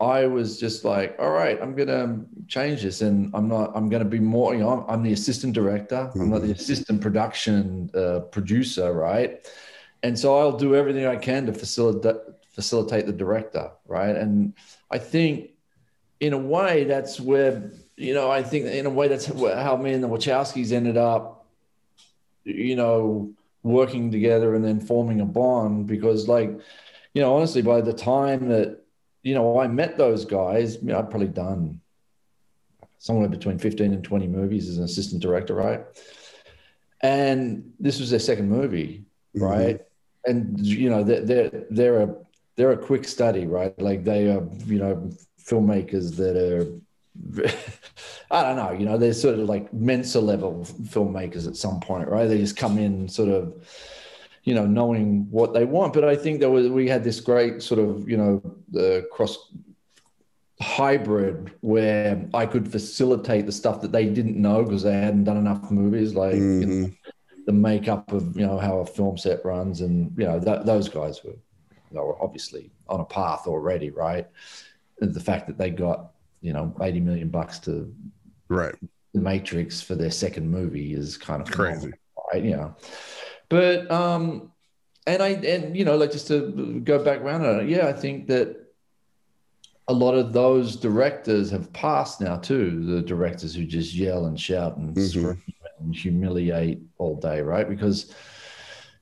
[0.00, 3.72] I was just like, all right, I'm gonna change this, and I'm not.
[3.74, 4.54] I'm gonna be more.
[4.54, 6.10] You know, I'm, I'm the assistant director.
[6.14, 9.46] I'm not the assistant production uh, producer, right?
[10.02, 12.16] And so I'll do everything I can to facilitate
[12.52, 14.16] facilitate the director, right?
[14.16, 14.54] And
[14.90, 15.50] I think,
[16.18, 18.30] in a way, that's where you know.
[18.30, 21.46] I think in a way that's how me and the Wachowskis ended up,
[22.44, 26.48] you know, working together and then forming a bond because, like,
[27.12, 28.79] you know, honestly, by the time that
[29.22, 30.76] you know, I met those guys.
[30.76, 31.80] You know, I'd probably done
[32.98, 35.84] somewhere between 15 and 20 movies as an assistant director, right?
[37.02, 39.04] And this was their second movie,
[39.36, 39.40] Mhm.
[39.42, 39.80] right?
[40.26, 42.14] And you know, they're they're they're a
[42.56, 43.78] they're a quick study, right?
[43.80, 45.10] Like they are, you know,
[45.42, 46.66] filmmakers that are
[48.30, 52.08] I don't know, you know, they're sort of like Mensa level filmmakers at some point,
[52.08, 52.26] right?
[52.26, 53.54] They just come in sort of
[54.44, 55.92] you know, knowing what they want.
[55.92, 59.52] But I think that was, we had this great sort of, you know, the cross
[60.60, 65.36] hybrid where I could facilitate the stuff that they didn't know because they hadn't done
[65.38, 66.96] enough movies, like you know, Mhm.
[67.46, 69.80] the makeup of, you know, how a film set runs.
[69.80, 71.36] And, you know, that, those guys were,
[71.90, 74.26] they were obviously on a path already, right?
[75.00, 77.92] And the fact that they got, you know, 80 million bucks to
[78.48, 78.74] Right.
[79.14, 81.92] the Matrix for their second movie is kind of Crazy.
[82.32, 82.44] right?
[82.44, 82.74] You know,
[83.50, 84.50] but um,
[85.06, 87.92] and I and you know, like just to go back around on it, yeah, I
[87.92, 88.56] think that
[89.88, 92.84] a lot of those directors have passed now too.
[92.86, 95.08] The directors who just yell and shout and Mhm.
[95.08, 95.42] scream
[95.80, 97.68] and humiliate all day, right?
[97.68, 98.14] Because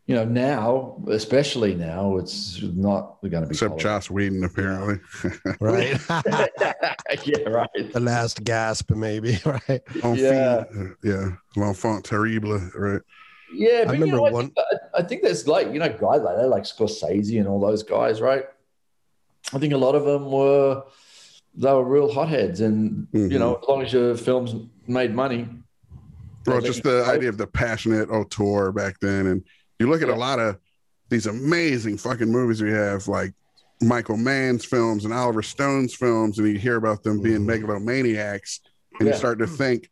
[0.06, 4.98] you know now, especially now, it's not going to be Except Joss Whedon, apparently.
[5.60, 5.92] right?
[7.26, 7.92] yeah, right.
[7.92, 9.82] the last gasp, maybe, right?
[10.02, 10.64] Enfant, Yeah.
[10.74, 11.30] uh, yeah.
[11.56, 13.02] L'enfant terrible, right?
[13.52, 16.36] Yeah, I you know, remember one- think, I, think there's like you know guys like
[16.36, 18.44] that, like Scorsese and all those guys, right?
[19.52, 20.84] I think a lot of them were
[21.54, 24.54] they were real hotheads, and you know, as long as your films
[24.86, 25.48] made money,
[26.46, 29.26] Well, just the it's- idea of the passionate auteur back then.
[29.26, 29.44] And
[29.78, 30.58] you look at a lot of
[31.08, 33.32] these amazing fucking movies we have, like
[33.80, 37.62] Michael Mann's films and Oliver Stone's films, and you hear about them being Mhm.
[37.62, 38.60] megalomaniacs,
[39.00, 39.14] and Yeah.
[39.14, 39.90] you start to think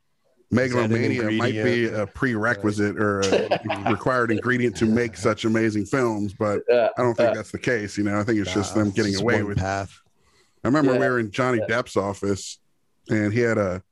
[0.50, 3.58] megalomania might be a prerequisite or a
[3.90, 7.58] required ingredient to make such amazing films, but yeah, I don't think Uh, that's the
[7.58, 7.98] case.
[7.98, 10.00] You know, I think it's just them getting away with path.
[10.64, 11.00] I remember Yeah.
[11.00, 12.58] we were in Johnny Depp's office
[13.08, 13.82] and he had a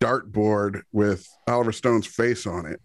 [0.00, 2.80] dartboard with Oliver Stone's face on it.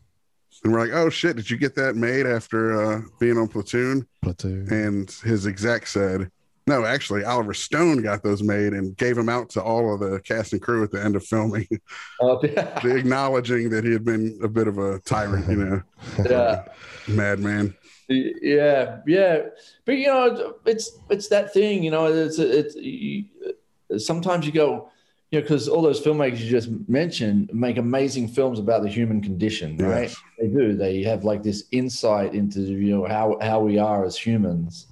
[0.63, 4.07] And we're like, oh shit, did you get that made after uh, being on Platoon?
[4.21, 4.71] Platoon.
[4.71, 6.31] And his exec said,
[6.65, 10.19] no, actually, Oliver Stone got those made and gave them out to all of the
[10.21, 11.67] cast and crew at the end of filming,
[12.21, 15.81] oh, yeah, acknowledging that he had been a bit of a tyrant, you know,
[16.29, 16.63] yeah.
[17.07, 17.75] madman.
[18.07, 19.41] Yeah, yeah,
[19.85, 21.83] but you know, it's it's that thing.
[21.83, 23.25] You know, it's it's you,
[23.97, 24.89] sometimes you go,
[25.31, 29.21] you know, because all those filmmakers you just mentioned make amazing films about the human
[29.21, 30.09] condition, right?
[30.09, 30.21] Yes.
[30.39, 30.75] They do.
[30.75, 34.87] They have like this insight into you know how how we are as humans,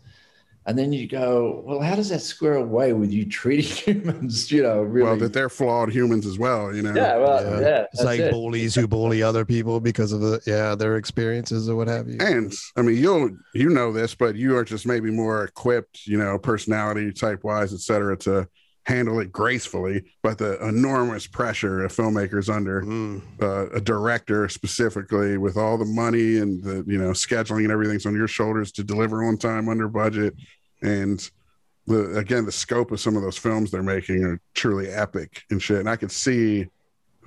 [0.72, 3.64] and then you go, well, how does that square away with you treating
[4.04, 4.52] humans?
[4.52, 5.06] You know, really?
[5.08, 6.94] Well, that they're flawed humans as well, you know.
[6.96, 7.60] yeah, well, Yeah.
[7.62, 7.86] yeah.
[7.94, 8.32] It's like it.
[8.32, 12.18] bullies who bully other people because of the yeah their experiences or what have you.
[12.20, 16.18] And I mean, you'll you know this, but you are just maybe more equipped, you
[16.18, 18.48] know, personality type wise, et cetera, to
[18.88, 23.22] handle it gracefully, but the enormous pressure a filmmaker's under, Mm.
[23.40, 28.08] uh, a director specifically, with all the money and the you know scheduling and everything's
[28.08, 30.34] on your shoulders to deliver on time under budget,
[30.82, 31.30] and
[31.88, 35.62] the again the scope of some of those films they're making are truly epic and
[35.62, 35.80] shit.
[35.80, 36.68] And I could see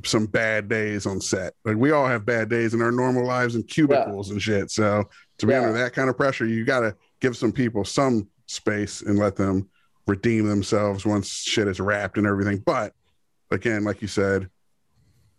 [0.04, 1.54] some bad days on set.
[1.64, 4.70] Like we all have bad days in our normal lives and cubicles and shit.
[4.70, 5.04] So
[5.38, 5.60] to be Yeah.
[5.62, 9.36] under that kind of pressure, you got to give some people some space and let
[9.36, 9.68] them
[10.06, 12.58] redeem themselves once shit is wrapped and everything.
[12.58, 12.92] But
[13.50, 14.48] again, like you said,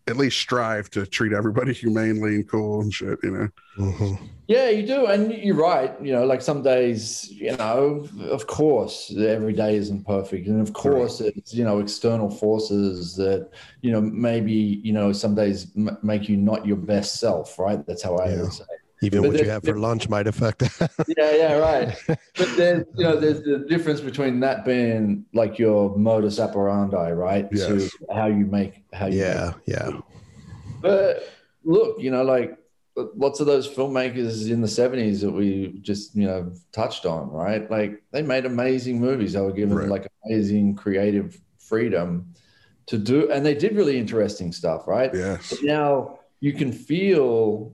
[0.07, 3.49] at least strive to treat everybody humanely and cool and shit, you know.
[3.77, 4.19] Mhm.
[4.47, 5.91] Yeah, you do, and you're right.
[5.99, 10.71] You know, like some days, you know, of course, every day isn't perfect, and of
[10.71, 13.49] course, it's you know external forces that
[13.81, 17.57] you know maybe you know some days m- make you not your best self.
[17.57, 17.83] Right?
[17.87, 18.41] That's how I Yeah.
[18.43, 18.65] would say.
[19.05, 20.91] Even But what you have for lunch might affect that.
[21.17, 21.95] Yeah, yeah, right.
[22.07, 27.47] but there's you know there's the difference between that being like your modus operandi, right?
[27.51, 27.67] Yes.
[27.91, 29.91] To how you make how you yeah, yeah.
[30.81, 31.29] But
[31.63, 32.57] look, you know, like
[33.15, 37.69] lots of those filmmakers in the 70s that we just, you know, touched on, right?
[37.69, 39.33] Like they made amazing movies.
[39.33, 39.89] They were given Right.
[39.89, 42.33] like amazing creative freedom
[42.87, 45.11] to do, and they did really interesting stuff, right?
[45.13, 45.49] Yes.
[45.49, 47.73] But now you can feel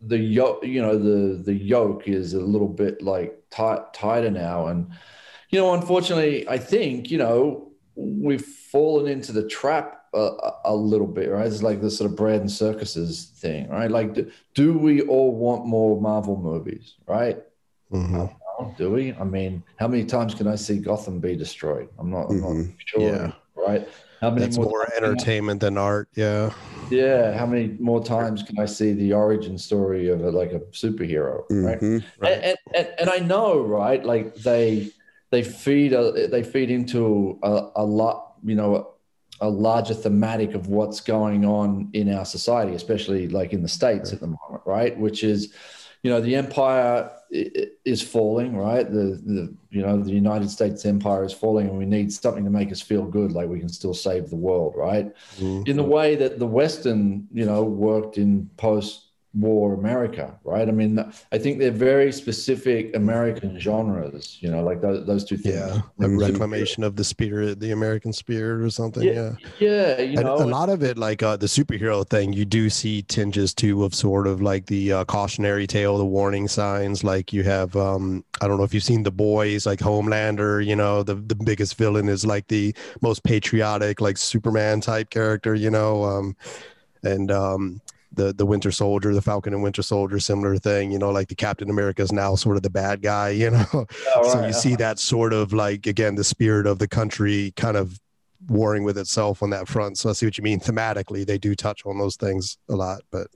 [0.00, 4.66] the yoke, you know, the the yoke is a little bit like tight, tighter now.
[4.66, 4.88] And,
[5.50, 10.30] you know, unfortunately, I think, you know, we've fallen into the trap a,
[10.66, 11.46] a- little bit, right?
[11.46, 13.90] It's like this sort of bread and circuses thing, right?
[13.90, 17.38] Like, do, do we all want more Marvel movies, right?
[17.92, 18.34] Mhm.
[18.58, 19.12] Oh, do we?
[19.14, 21.88] I mean, how many times can I see Gotham be destroyed?
[21.98, 22.74] I'm not, I'm not Mhm.
[22.78, 23.32] sure, Yeah.
[23.54, 23.86] right?
[24.20, 26.08] How many That's more I- entertainment than art.
[26.14, 26.52] Yeah.
[26.90, 30.60] Yeah, how many more times can I see the origin story of a, like a
[30.70, 31.80] superhero, right?
[31.80, 32.04] Mhm.
[32.18, 32.32] Right.
[32.42, 34.04] And, and, and I know, right?
[34.04, 34.90] Like they
[35.30, 38.92] they feed a, they feed into a, a lot, you know,
[39.40, 44.12] a larger thematic of what's going on in our society, especially like in the states
[44.12, 44.96] at the moment, right?
[44.98, 45.52] Which is,
[46.02, 48.90] you know, the empire is falling, right?
[48.90, 52.50] The the you know the United States empire is falling, and we need something to
[52.50, 55.12] make us feel good, like we can still save the world, right?
[55.40, 55.66] Mhm.
[55.68, 58.48] in the way that the Western, you know, worked in
[59.36, 60.68] post-war America, right?
[60.68, 60.98] I mean,
[61.32, 65.54] I think they're very specific American genres, you know, like those, those two things.
[65.54, 65.80] Yeah.
[66.00, 66.20] A Mhm.
[66.20, 69.02] reclamation of the spirit, the American spirit or something.
[69.02, 69.32] Yeah.
[69.58, 73.02] Yeah, you know, a lot of it, like uh, the superhero thing, you do see
[73.02, 77.04] tinges too of sort of like the uh, cautionary tale, the warning signs.
[77.04, 80.64] Like you have, um, I don't know if you've seen The Boys, like Homelander.
[80.64, 85.54] You know, the the biggest villain is like the most patriotic, like Superman type character.
[85.54, 86.36] You know, um,
[87.02, 87.80] and um,
[88.16, 90.90] the the Winter Soldier, the Falcon and Winter Soldier, similar thing.
[90.90, 93.30] You know, like the Captain America is now sort of the bad guy.
[93.46, 93.86] You know, so
[94.34, 98.00] right, you see that sort of like again the spirit of the country kind of
[98.48, 101.54] warring with itself on that front so i see what you mean thematically they do
[101.54, 103.26] touch on those things a lot but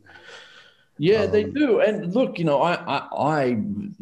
[0.99, 1.81] Yeah, they Um, do.
[1.81, 3.45] And look, you know, I, I, I,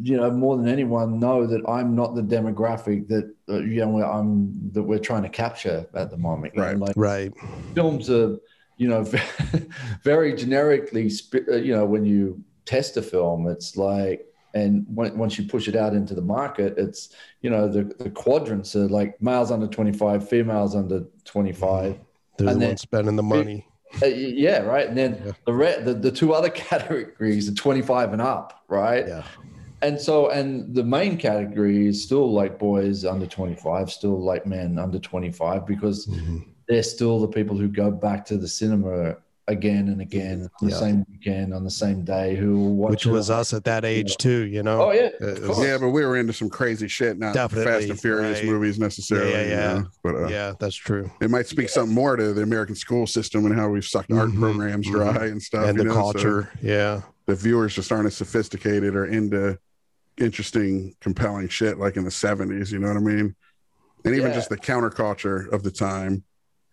[0.09, 4.03] you know, more than anyone know that I'm not the demographic that uh, you know
[4.03, 6.53] I'm that we're trying to capture at the moment.
[6.57, 6.77] Right.
[6.77, 7.31] like right
[7.73, 8.37] films are,
[8.79, 9.03] you know,
[10.03, 11.11] very generically,
[11.51, 15.75] uh, you know, when you test a film, it's like, and once you push it
[15.75, 17.09] out into the market, it's,
[17.41, 21.99] you know, the, the quadrants are like males under 25, females under 25.
[22.37, 23.67] they're the And then- ones spending the money
[24.01, 24.87] Uh, yeah, right.
[24.87, 25.31] And then Yeah.
[25.45, 29.05] the, re- the the two other categories are 25 and up, right?
[29.07, 29.23] yeah
[29.81, 34.77] And so, and the main category is still like boys under 25, still like men
[34.79, 36.45] under 25, because Mhm.
[36.69, 40.71] They're still the people who go back to the cinema again and again on the
[40.75, 40.79] Yeah.
[40.79, 43.09] same weekend on the same day who watch which it.
[43.09, 45.57] was us at that age too you know oh yeah of it course.
[45.57, 48.45] was- Yeah, but we were into some crazy shit, not Definitely, Fast and Furious right.
[48.47, 49.31] movies necessarily.
[49.31, 49.87] Yeah, yeah, you know?
[50.03, 53.47] But uh, yeah that's true it might speak something more to the American school system
[53.47, 54.91] and how we've sucked art Mhm, programs mhm.
[54.91, 55.67] dry and stuff.
[55.67, 59.57] and the know, so culture yeah the viewers just aren't as sophisticated or into
[60.19, 62.71] interesting, compelling shit like in the 70s.
[62.71, 63.35] You know what I mean?
[64.05, 64.35] And even Yeah.
[64.35, 66.23] just the counterculture of the time.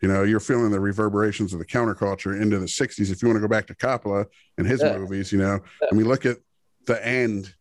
[0.02, 3.10] You know, you're feeling the reverberations of the counterculture into the 60s.
[3.10, 4.26] If you want to go back to Coppola
[4.58, 4.96] and his Yeah.
[4.98, 6.36] movies, you know, I mean, look at
[6.86, 7.54] the end,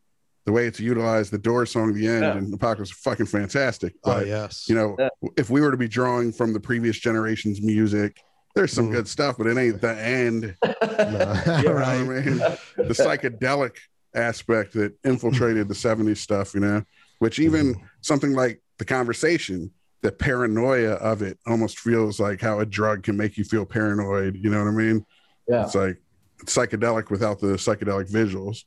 [0.46, 2.38] the way it's utilized, the door song, the end, Yeah.
[2.38, 3.94] and Apocalypse is fucking fantastic.
[4.04, 5.10] oh But, yes you know, Yeah.
[5.38, 8.18] if we were to be drawing from the previous generation's music,
[8.54, 8.92] there's some Mm.
[8.92, 10.56] good stuff, but it ain't the end.
[10.62, 11.34] No.
[11.62, 12.38] You know what I mean?
[12.78, 13.78] the psychedelic
[14.14, 16.84] aspect that infiltrated the 70s stuff, you know,
[17.20, 17.86] which even Mm-hmm.
[18.02, 19.72] something like the conversation,
[20.06, 24.36] the paranoia of it almost feels like how a drug can make you feel paranoid.
[24.36, 25.04] You know what I mean?
[25.48, 26.00] yeah It's like
[26.42, 28.66] it's psychedelic without the psychedelic visuals.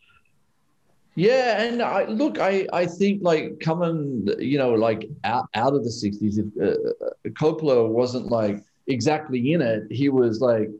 [1.14, 5.84] Yeah, and I look, I I think like coming, you know, like out out of
[5.84, 10.70] the '60s, if uh, Coppola wasn't like exactly in it, he was like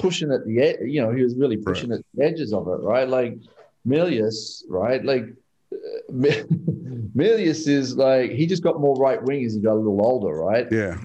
[0.00, 0.78] pushing at the edge.
[0.82, 3.08] You know, he was really pushing at the edges of it, right?
[3.08, 3.38] Like
[3.86, 5.04] Milius, right?
[5.04, 5.34] Like uh,
[6.12, 10.34] Milius is like he just got more right wing as he got a little older,
[10.34, 10.66] right?
[10.70, 10.98] Yeah,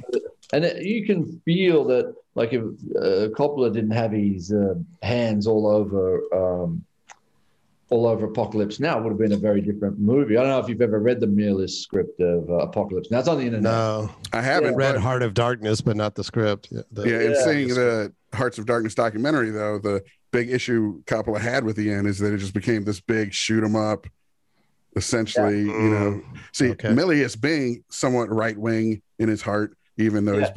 [0.54, 5.48] and it, you can feel that, like if uh, Coppola didn't have his uh, hands
[5.48, 6.22] all over.
[6.34, 6.84] Um,
[7.90, 10.36] all over Apocalypse Now it would have been a very different movie.
[10.36, 13.20] I don't know if you've ever read the Milius script of uh, Apocalypse Now.
[13.20, 13.72] It's on the internet.
[13.72, 16.70] No, I haven't I read but- Heart of Darkness, but not the script.
[16.72, 17.44] Yeah, the- Yeah, and Yeah.
[17.44, 22.08] seeing the Hearts of Darkness documentary, though, the big issue Coppola had with the end
[22.08, 24.08] is that it just became this big shoot 'em up.
[24.96, 26.22] Essentially, you know,
[26.52, 26.90] see, Okay.
[26.90, 30.50] Milius being somewhat right wing in his heart, even though he's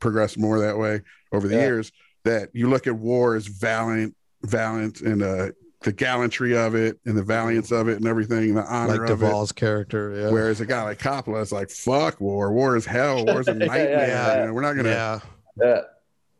[0.00, 1.62] progressed more that way over the Yeah.
[1.66, 1.92] years,
[2.24, 5.48] that you look at war as valiant, valiant, and uh,
[5.82, 9.22] the gallantry of it, and the valiance of it, and everything, the honor like of
[9.22, 9.26] it.
[9.26, 10.14] Duvall's character.
[10.16, 10.30] Yeah.
[10.30, 12.52] Whereas a guy like Coppola is like, "Fuck war!
[12.52, 13.24] War is hell!
[13.26, 14.06] War's a Yeah, yeah, nightmare!
[14.08, 14.40] yeah.
[14.40, 15.18] You know, we're not gonna." yeah,
[15.60, 15.80] Yeah.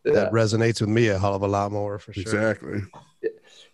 [0.05, 0.13] Yeah.
[0.15, 2.23] that resonates with me a hell of a lot more for sure.
[2.23, 2.81] Exactly.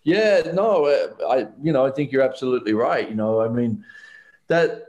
[0.03, 3.09] Yeah, no, uh, I you know I think you're absolutely right.
[3.09, 3.83] You know, I mean
[4.47, 4.85] that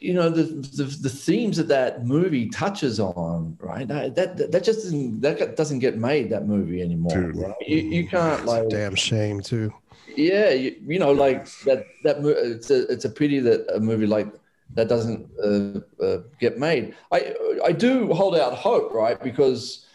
[0.00, 3.86] you know the the, the themes that that movie touches on, right?
[3.88, 7.32] That that, that just doesn't that doesn't get made that movie anymore.
[7.32, 7.36] Dude.
[7.36, 7.54] Right?
[7.66, 9.72] You, you can't It's a like damn shame too.
[10.06, 14.06] yeah, you, you know like that that it's a it's a pity that a movie
[14.06, 14.32] like
[14.74, 16.94] that doesn't uh, uh, get made.
[17.12, 17.34] I
[17.64, 19.20] I do hold out hope, right?
[19.22, 19.86] Because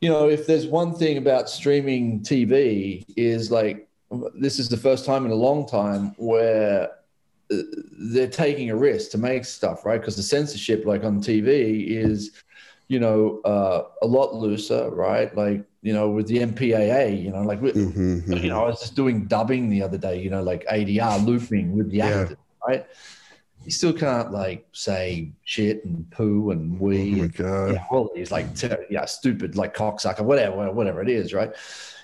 [0.00, 3.89] you know if there's one thing about streaming TV is like
[4.34, 6.90] this is the first time in a long time where
[7.52, 7.56] uh,
[7.92, 10.00] they're taking a risk to make stuff, right?
[10.00, 12.32] Because the censorship, like on TV, is
[12.88, 15.34] you know uh, a lot looser, right?
[15.36, 18.80] Like you know with the MPAA, you know, like we, Mhm, you know, I was
[18.80, 22.20] just doing dubbing the other day, you know, like ADR looping with the Yeah.
[22.22, 22.36] actors,
[22.66, 22.86] right?
[23.64, 27.74] You still can't like say shit and poo and Oh wee my and god.
[27.74, 31.50] yeah, all these like ter- yeah, stupid like cocksucker, whatever, whatever it is, right?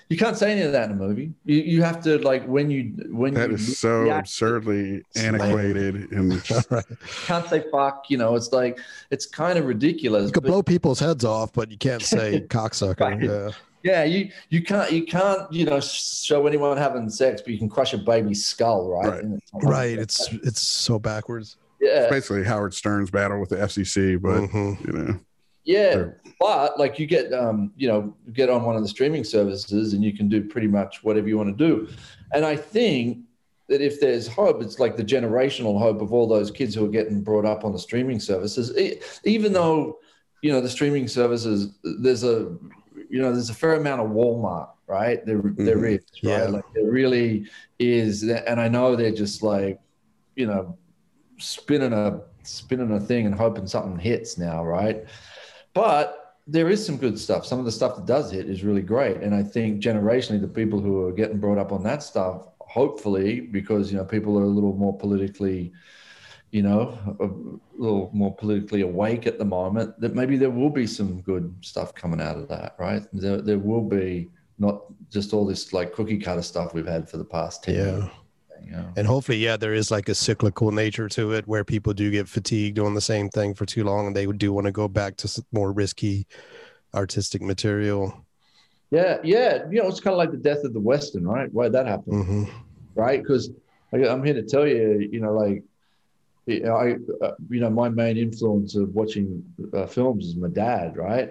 [0.09, 1.33] You can't say any of that in a movie.
[1.43, 5.35] You, you have to like when you when That you is so the absurdly Slang.
[5.35, 6.31] antiquated and
[6.71, 6.85] Right.
[7.25, 8.05] can't say fuck.
[8.09, 8.79] You know, it's like
[9.11, 10.27] it's kind of ridiculous.
[10.27, 12.99] You could but- blow people's heads off, but you can't say cocksucker.
[13.01, 13.21] Right.
[13.21, 13.49] Yeah.
[13.83, 17.67] yeah, you you can't you can't you know show anyone having sex, but you can
[17.69, 19.07] crush a baby's skull, right?
[19.07, 19.23] Right.
[19.25, 19.97] It's Right.
[19.99, 21.57] It's it's so backwards.
[21.81, 22.09] yeah.
[22.09, 24.87] basically Howard Stern's battle with the FCC, but Mhm.
[24.87, 25.19] you know,
[25.67, 29.93] Yeah, but like you get, um, you know, get on one of the streaming services
[29.93, 31.89] and you can do pretty much whatever you want to do.
[32.33, 33.25] And I think
[33.67, 36.89] that if there's hope, it's like the generational hope of all those kids who are
[36.89, 38.75] getting brought up on the streaming services.
[38.77, 39.99] E- even though,
[40.41, 42.55] you know, the streaming services, there's a,
[43.09, 45.25] you know, there's a fair amount of Walmart, right?
[45.25, 45.97] There, there Mhm.
[45.97, 46.43] is, right?
[46.43, 46.47] Yeah.
[46.47, 47.45] Like there really
[47.77, 49.81] is, and I know they're just like,
[50.37, 50.77] you know,
[51.39, 55.03] spinning a spinning a thing and hoping something hits now, right?
[55.77, 57.45] But there is some good stuff.
[57.45, 60.47] Some of the stuff that does hit is really great, and I think generationally, the
[60.47, 64.43] people who are getting brought up on that stuff, hopefully, because you know people are
[64.43, 65.71] a little more politically,
[66.49, 67.27] you know, a
[67.79, 71.93] little more politically awake at the moment, that maybe there will be some good stuff
[71.93, 73.03] coming out of that, right?
[73.13, 77.17] There, there will be not just all this like cookie cutter stuff we've had for
[77.17, 78.03] the past ten years.
[78.65, 78.85] Yeah.
[78.95, 82.27] And hopefully, yeah, there is like a cyclical nature to it where people do get
[82.27, 85.17] fatigued doing the same thing for too long and they do want to go back
[85.17, 86.27] to more risky
[86.93, 88.25] artistic material.
[88.91, 89.63] Yeah, yeah.
[89.69, 91.53] You know, it's kind of like the death of the Western, right?
[91.53, 92.25] Why that happened?
[92.25, 92.43] hmm
[92.97, 93.21] right?
[93.21, 93.51] Because
[93.93, 95.63] I'm here to tell you, you know, like
[96.49, 99.43] I, uh, you know, my main influence of watching
[99.73, 101.29] uh, films is my dad, right?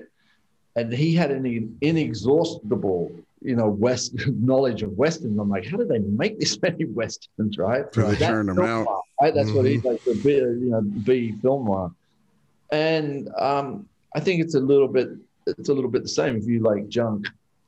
[0.77, 3.11] And he had an inexhaustible,
[3.43, 5.39] you know, West knowledge of westerns.
[5.39, 7.91] I'm like, how do they make this many westerns, right?
[7.93, 8.85] That churned them out.
[8.85, 9.35] noir, right?
[9.35, 11.93] That's what he's like, the B, you know, B film noir.
[12.73, 15.09] And um, I think it's a little bit,
[15.47, 16.37] it's a little bit the same.
[16.37, 17.27] If you like junk,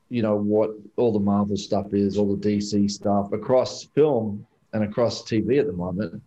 [0.09, 4.83] you know what all the Marvel stuff is, all the DC stuff across film and
[4.83, 6.21] across TV at the moment.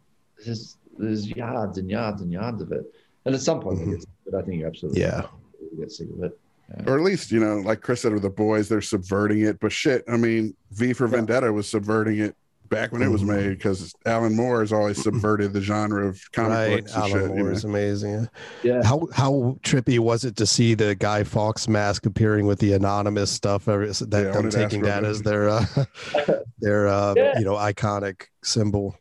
[0.45, 2.85] There's there's yards and yards and yards of it,
[3.25, 3.91] and at some point, Mm-hmm.
[3.95, 4.35] get of.
[4.35, 5.17] I think you're absolutely Yeah.
[5.23, 5.29] right.
[5.73, 6.39] we get sick of it.
[6.87, 9.59] Or at least you know, like Chris said with the boys, they're subverting it.
[9.61, 11.17] But shit, I mean, V for Yeah.
[11.17, 12.35] Vendetta was subverting it
[12.69, 13.27] back when it was Mhm.
[13.27, 16.77] made because Alan Moore has always subverted the genre of comic Right.
[16.79, 17.37] books and Alan shit.
[17.37, 17.51] you know?
[17.51, 18.29] is amazing.
[18.63, 22.73] Yeah, How how trippy was it to see the Guy Fawkes mask appearing with the
[22.73, 23.67] anonymous stuff?
[23.67, 23.75] That
[24.11, 25.09] Yeah, I them wanted to ask taking that that.
[25.09, 25.65] as their uh,
[26.61, 27.39] their uh, Yeah.
[27.39, 28.97] you know iconic symbol.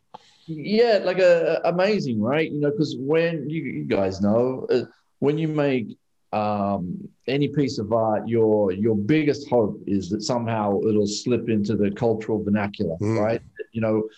[0.46, 2.50] yeah, like a, amazing, right?
[2.50, 4.82] You know, because when you, you guys know uh,
[5.20, 5.96] when you make
[6.32, 11.76] um, any piece of art, your your biggest hope is that somehow it'll slip into
[11.76, 13.18] the cultural vernacular, Mm.
[13.20, 13.42] right?
[13.72, 14.08] You know,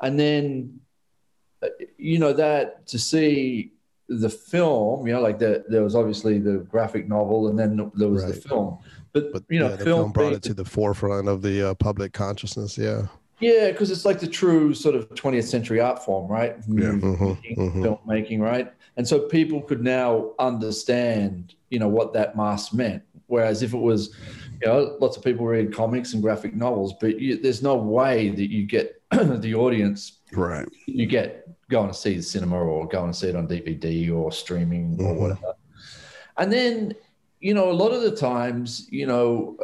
[0.00, 0.80] and then
[1.98, 3.72] you know that to see
[4.08, 8.08] the film, you know, like the, there was obviously the graphic novel, and then there
[8.08, 8.34] was Right.
[8.34, 8.78] the film.
[9.12, 11.70] But, But you know, yeah, the film, film brought it to the forefront of the
[11.70, 12.78] uh, public consciousness.
[12.78, 13.08] Yeah.
[13.40, 16.56] Yeah, because it's like the true sort of 20th century art form, right?
[16.68, 16.92] Yeah.
[16.92, 17.82] Mhm, Making, mhm.
[18.06, 18.72] Filmmaking, right?
[18.96, 23.02] And so people could now understand, you know, what that mask meant.
[23.26, 24.14] Whereas if it was,
[24.60, 28.30] you know, lots of people read comics and graphic novels, but you, there's no way
[28.30, 30.68] that you get the audience Right.
[30.86, 34.32] you get going to see the cinema or going to see it on DVD or
[34.32, 35.20] streaming or Mhm.
[35.20, 35.54] whatever.
[36.38, 36.94] And then,
[37.40, 39.56] you know, a lot of the times, you know,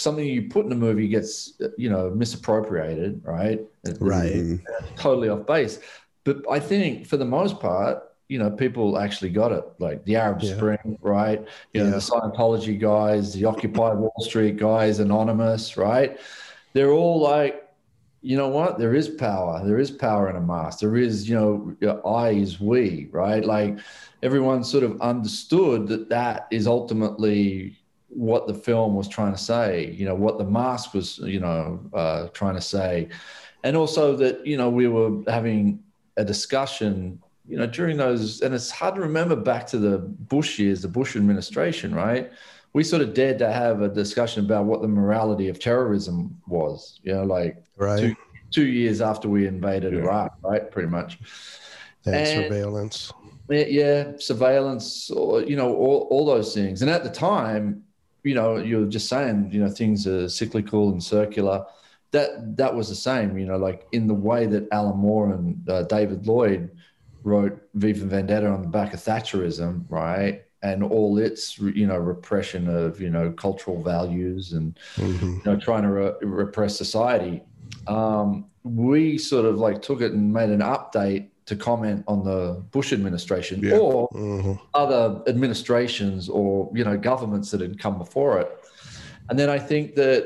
[0.00, 3.60] something you put in a movie gets, uh, you know, misappropriated, right?
[4.00, 4.32] Right.
[4.32, 4.60] Mhm.
[4.96, 5.78] Totally off base.
[6.24, 9.64] But I think for the most part, you know, people actually got it.
[9.78, 10.54] Like the Arab Yeah.
[10.56, 11.44] Spring, right?
[11.74, 11.94] You know, Yeah.
[11.94, 16.18] the Scientology guys, the Occupy Wall Street guys, Anonymous, right?
[16.72, 17.66] They're all like,
[18.22, 18.78] you know what?
[18.78, 19.64] There is power.
[19.66, 20.80] There is power in a mask.
[20.80, 23.44] There is, you know, I is we, right?
[23.44, 23.78] Like
[24.22, 27.78] everyone sort of understood that that is ultimately
[28.10, 31.80] what the film was trying to say, you know, what the mask was, you know,
[31.94, 33.08] uh, trying to say.
[33.62, 35.82] And also that, you know, we were having
[36.16, 40.58] a discussion, you know, during those, and it's hard to remember back to the Bush
[40.58, 42.30] years, the Bush administration, right?
[42.72, 47.00] We sort of dared to have a discussion about what the morality of terrorism was,
[47.02, 47.98] you know, like Right.
[47.98, 48.16] two,
[48.50, 50.00] two years after we invaded Yeah.
[50.00, 50.70] Iraq, right?
[50.70, 51.18] Pretty much.
[52.06, 53.12] and, and- surveillance.
[53.48, 56.82] Yeah, surveillance, or you know, all, all those things.
[56.82, 57.82] And at the time,
[58.22, 61.64] you know, you're just saying, you know, things are cyclical and circular.
[62.12, 65.68] That that was the same, you know, like in the way that Alan Moore and
[65.68, 66.70] uh, David Lloyd
[67.22, 70.42] wrote V for Vendetta on the back of Thatcherism, right?
[70.62, 75.36] And all its, you know, repression of, you know, cultural values and Mhm.
[75.36, 77.42] you know, trying to re- repress society.
[77.86, 82.62] Um, we sort of like took it and made an update to comment on the
[82.70, 83.78] Bush administration Yeah.
[83.78, 84.58] or Mhm.
[84.82, 88.50] other administrations or you know governments that had come before it.
[89.28, 90.20] And then I think that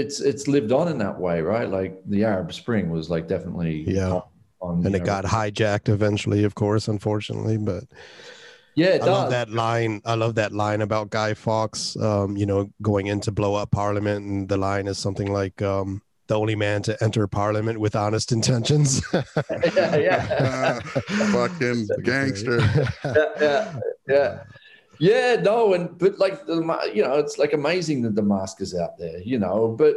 [0.00, 1.68] it's it's lived on in that way, right?
[1.78, 4.20] Like the Arab Spring was like definitely Yeah.
[4.60, 7.56] on, And you it know- got hijacked eventually, of course, unfortunately.
[7.56, 7.84] But
[8.74, 9.08] yeah, it I does.
[9.18, 10.02] love that line.
[10.04, 13.70] I love that line about Guy Fawkes, um, you know, going in to blow up
[13.70, 14.20] Parliament.
[14.26, 18.32] And the line is something like, um, the only man to enter Parliament with honest
[18.32, 19.02] intentions.
[19.12, 19.22] yeah,
[19.96, 20.80] yeah.
[21.32, 22.60] Fucking gangster.
[23.04, 24.42] yeah, yeah, yeah,
[24.98, 25.36] yeah.
[25.42, 26.56] No, and but like the
[26.94, 29.68] you know, it's like amazing that the mask is out there, you know.
[29.78, 29.96] But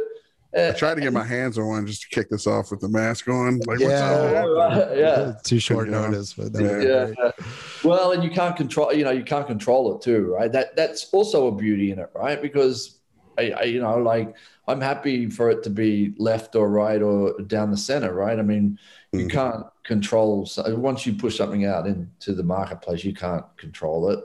[0.56, 2.80] uh, I tried to get my hands on one just to kick this off with
[2.80, 3.60] the mask on.
[3.66, 4.44] Like, Yeah.
[4.54, 4.90] what's up?
[4.96, 6.00] yeah, Too short Yeah.
[6.00, 6.70] notice, but that Yeah.
[6.70, 7.04] would be yeah.
[7.04, 7.16] great.
[7.18, 7.44] yeah.
[7.84, 10.50] Well, and you can't control, you know, you can't control it too, right?
[10.50, 12.40] That that's also a beauty in it, right?
[12.40, 12.97] Because
[13.38, 14.34] I, I you know, like
[14.66, 18.38] I'm happy for it to be left or right or down the center, right?
[18.38, 18.78] I mean,
[19.12, 19.30] you Mhm.
[19.30, 24.20] can't control once you push something out into the marketplace, you can't control it.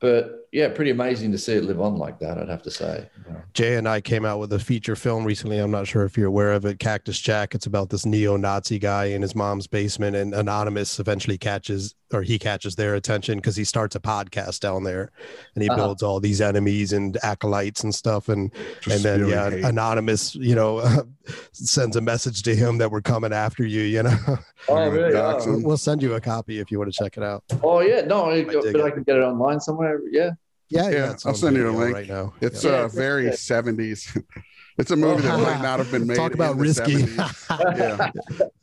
[0.00, 2.36] But yeah, pretty amazing to see it live on like that.
[2.36, 3.08] I'd have to say.
[3.26, 3.36] Yeah.
[3.54, 5.58] Jay and I came out with a feature film recently.
[5.58, 6.78] I'm not sure if you're aware of it.
[6.78, 7.54] Cactus Jack.
[7.54, 12.38] It's about this neo-Nazi guy in his mom's basement, and Anonymous eventually catches, or he
[12.38, 15.10] catches their attention because he starts a podcast down there,
[15.54, 15.76] and he Uh-huh.
[15.76, 18.28] builds all these enemies and acolytes and stuff.
[18.28, 19.64] And Just and then yeah, hate.
[19.64, 21.04] Anonymous, you know,
[21.52, 23.82] sends a message to him that we're coming after you.
[23.82, 24.18] You know,
[24.68, 25.12] Oh, really?
[25.12, 25.54] dox Oh.
[25.54, 25.62] him.
[25.62, 27.42] we'll send you a copy if you want to check it out.
[27.62, 28.02] Oh, yeah.
[28.02, 28.80] No, I, I dig but it.
[28.80, 30.00] I can get it online somewhere.
[30.10, 30.30] Yeah.
[30.70, 31.94] Yeah, Yeah, it's I'll on send you a link.
[31.94, 32.32] right now.
[32.40, 32.84] It's Yeah.
[32.84, 33.32] uh, very yeah.
[34.76, 34.80] 70s.
[34.80, 36.16] it's a movie that might not have been made.
[36.16, 36.92] Talk about in the risky.
[36.94, 37.40] 70s.
[37.76, 38.10] Yeah.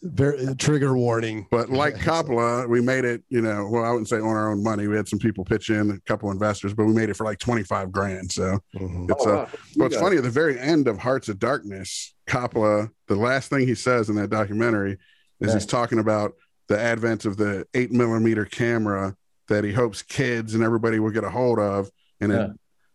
[0.03, 1.47] Very, trigger warning.
[1.51, 4.63] But like Coppola, we made it, you know, well, I wouldn't say on our own
[4.63, 4.87] money.
[4.87, 7.39] We had some people pitch in, a couple investors, but we made it for like
[7.39, 8.31] 25 grand.
[8.31, 9.09] So Mhm.
[9.11, 9.47] it's Oh, uh, wow.
[9.77, 13.49] Well, it's You funny at the very end of Hearts of Darkness, Coppola, the last
[13.49, 14.93] thing he says in that documentary
[15.39, 15.53] is Yeah.
[15.53, 16.33] he's talking about
[16.67, 19.15] the advent of the eight millimeter camera
[19.49, 21.89] that he hopes kids and everybody will get a hold of.
[22.19, 22.45] And Yeah.
[22.45, 22.51] it,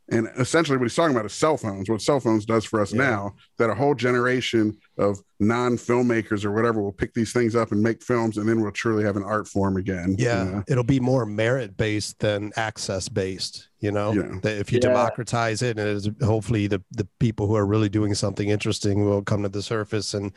[0.09, 2.93] and essentially what he's talking about is cell phones, what cell phones does for us
[2.93, 2.99] Yeah.
[3.11, 7.83] now, that a whole generation of non-filmmakers or whatever will pick these things up and
[7.83, 10.15] make films and then we'll truly have an art form again.
[10.19, 10.65] you Yeah, know?
[10.69, 13.69] it'll be more merit based than access based.
[13.81, 14.39] You know, Yeah.
[14.43, 14.89] that if you Yeah.
[14.89, 19.23] democratize it, and it's, hopefully the the people who are really doing something interesting will
[19.23, 20.33] come to the surface, and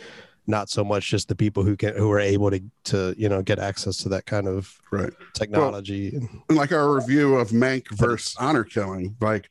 [0.48, 3.42] not so much just the people who can who are able to to you know
[3.42, 5.14] get access to that kind of Right.
[5.34, 6.16] technology.
[6.50, 9.48] And like our review of Mank versus Honor Killing, like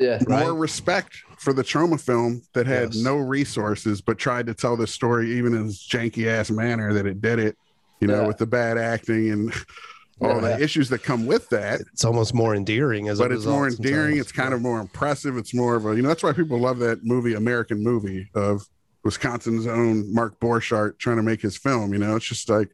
[0.00, 0.18] Yeah.
[0.26, 0.44] Right.
[0.44, 3.02] more respect for the trauma film that had Yes.
[3.04, 7.06] no resources but tried to tell the story even in this janky ass manner that
[7.06, 7.56] it did it
[8.00, 8.26] you know Yeah.
[8.26, 9.52] with the bad acting and
[10.22, 10.56] all Yeah.
[10.56, 13.68] the issues that come with that it's almost more endearing as a but it's more
[13.68, 14.20] endearing sometimes.
[14.20, 16.78] it's kind of more impressive it's more of a you know that's why people love
[16.78, 18.66] that movie american movie of
[19.04, 22.68] wisconsin's own mark borchardt trying to make his film you know it's just like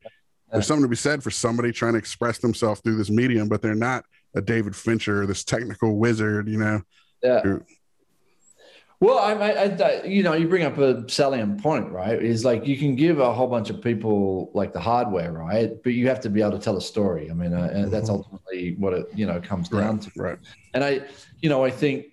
[0.53, 3.63] there's something to be said for somebody trying to express themselves through this medium, but
[3.63, 4.05] they're not
[4.37, 6.81] a David Fincher, this technical wizard, you know.
[7.27, 7.41] Yeah.
[7.43, 7.63] Who-
[8.99, 12.19] Well, I, I, I, you know, you bring up a salient point, right?
[12.33, 15.71] Is like you can give a whole bunch of people like the hardware, right?
[15.85, 17.31] But you have to be able to tell a story.
[17.31, 20.11] I mean, uh, and that's ultimately what it, you know, comes down to.
[20.17, 20.39] right.
[20.73, 20.93] And I,
[21.43, 22.07] you know, I think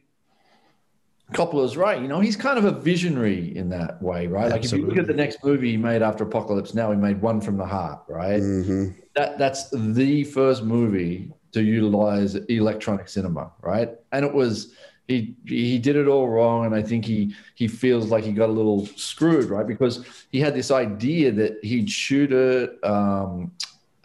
[1.32, 2.02] Coppola's right.
[2.02, 4.52] You know, he's kind of a visionary in that way, right?
[4.52, 7.22] Like if you look at the next movie he made after Apocalypse Now, he made
[7.22, 8.42] One from the Heart, right?
[8.42, 8.94] Mhm.
[9.16, 13.90] that that's the first movie to utilize electronic cinema, right?
[14.12, 14.74] And it was
[15.08, 18.50] he he did it all wrong, and I think he he feels like he got
[18.50, 19.68] a little screwed, right?
[19.68, 23.52] Because he had this idea that he'd shoot it um,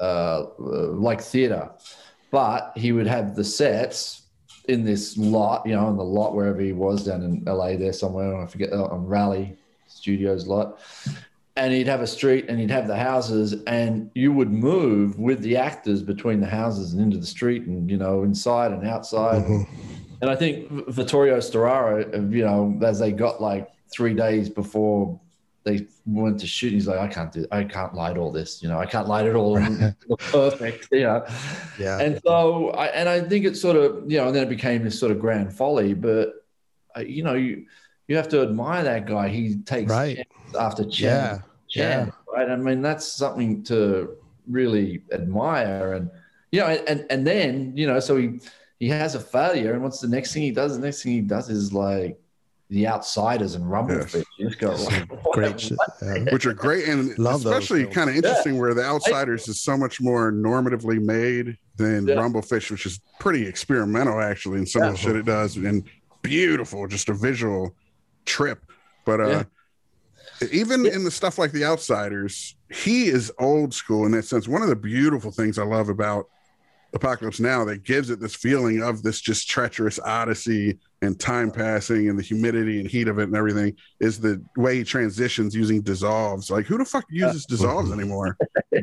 [0.00, 1.70] uh, like theater,
[2.30, 4.22] but he would have the sets
[4.68, 7.92] in this lot, you know, in the lot wherever he was down in LA, there
[7.92, 10.78] somewhere, I forget uh, on Raleigh Studios lot
[11.56, 15.40] and he'd have a street and he'd have the houses and you would move with
[15.40, 19.42] the actors between the houses and into the street and you know inside and outside
[19.42, 19.66] Mhm.
[20.20, 21.92] And i think vittorio storaro
[22.32, 25.18] you know as they got like three days before
[25.64, 28.68] they went to shoot he's like i can't do i can't light all this you
[28.68, 29.94] know i can't light it all and
[30.32, 31.24] perfect you know
[31.78, 31.98] Yeah.
[31.98, 34.82] and so I and I think it's sort of you know, and then it became
[34.84, 35.94] this sort of grand folly.
[35.94, 36.24] But
[36.96, 37.66] uh, you know, you
[38.08, 39.28] you have to admire that guy.
[39.28, 40.18] He takes Right.
[40.58, 41.42] after chance,
[41.74, 42.04] Yeah.
[42.04, 42.48] chance, right?
[42.50, 44.16] I mean, that's something to
[44.48, 45.92] really admire.
[45.96, 46.10] And
[46.52, 48.40] you know, and and then you know, so he
[48.78, 50.74] he has a failure, and what's the next thing he does?
[50.76, 52.18] The next thing he does is like
[52.70, 54.14] the outsiders and rumblefish.
[54.14, 54.24] Yes.
[54.38, 55.78] You just go, Some what- Great shit.
[56.02, 56.24] Yeah.
[56.32, 60.00] which are great and Love especially kind of interesting where the outsiders is so much
[60.02, 62.16] more normatively made than Yeah.
[62.16, 65.82] rumblefish which is pretty experimental actually in some of the shit it does and
[66.20, 67.74] beautiful just a visual
[68.26, 68.60] trip
[69.06, 69.44] but uh
[70.52, 70.92] even Yeah.
[70.92, 74.68] in the stuff like the outsiders he is old school in that sense one of
[74.68, 76.26] the beautiful things i love about
[76.94, 82.08] apocalypse now that gives it this feeling of this just treacherous odyssey and time passing
[82.08, 85.82] and the humidity and heat of it and everything is the way he transitions using
[85.82, 86.50] dissolves.
[86.50, 88.36] Like who the fuck uses dissolves anymore?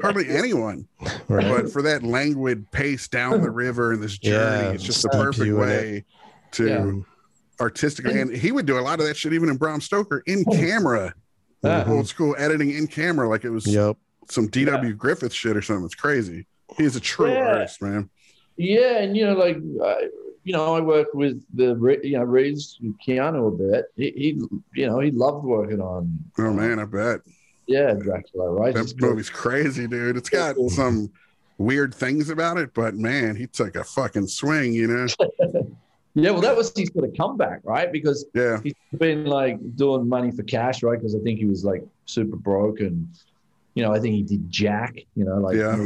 [0.03, 0.87] Hardly anyone.
[1.27, 1.47] Right.
[1.49, 5.09] But for that languid pace down the river and this journey, Yeah, it's just the
[5.09, 6.05] perfect you in way
[6.51, 6.91] to Yeah.
[7.59, 8.19] artistically.
[8.21, 11.13] And he would do a lot of that shit even in Bram Stoker in camera,
[11.63, 11.85] Yeah.
[11.87, 13.97] old school editing in camera, like it was Yep.
[14.29, 15.85] some DW Griffith shit or something.
[15.85, 16.45] It's crazy.
[16.77, 17.45] He's a true Yeah.
[17.45, 18.09] artist, man.
[18.57, 19.57] Yeah, and you know, like
[20.43, 23.85] you know, I worked with the you know Reeves Keanu a bit.
[23.95, 24.27] He, he
[24.79, 27.21] you know he loved working on Oh man, I bet.
[27.67, 28.73] yeah Dracula, right?
[28.73, 30.17] That movie's crazy, dude.
[30.17, 31.11] It's got some
[31.57, 35.07] weird things about it, but man, he took a fucking swing, you know?
[36.17, 37.91] Yeah, well, that was his sort of comeback, right?
[37.91, 38.61] Because Yeah.
[38.63, 40.97] he's been like doing money for cash, right?
[40.97, 43.09] Because I think he was like super broke, and
[43.75, 45.75] you know, I think he did Jack, you know, like Yeah.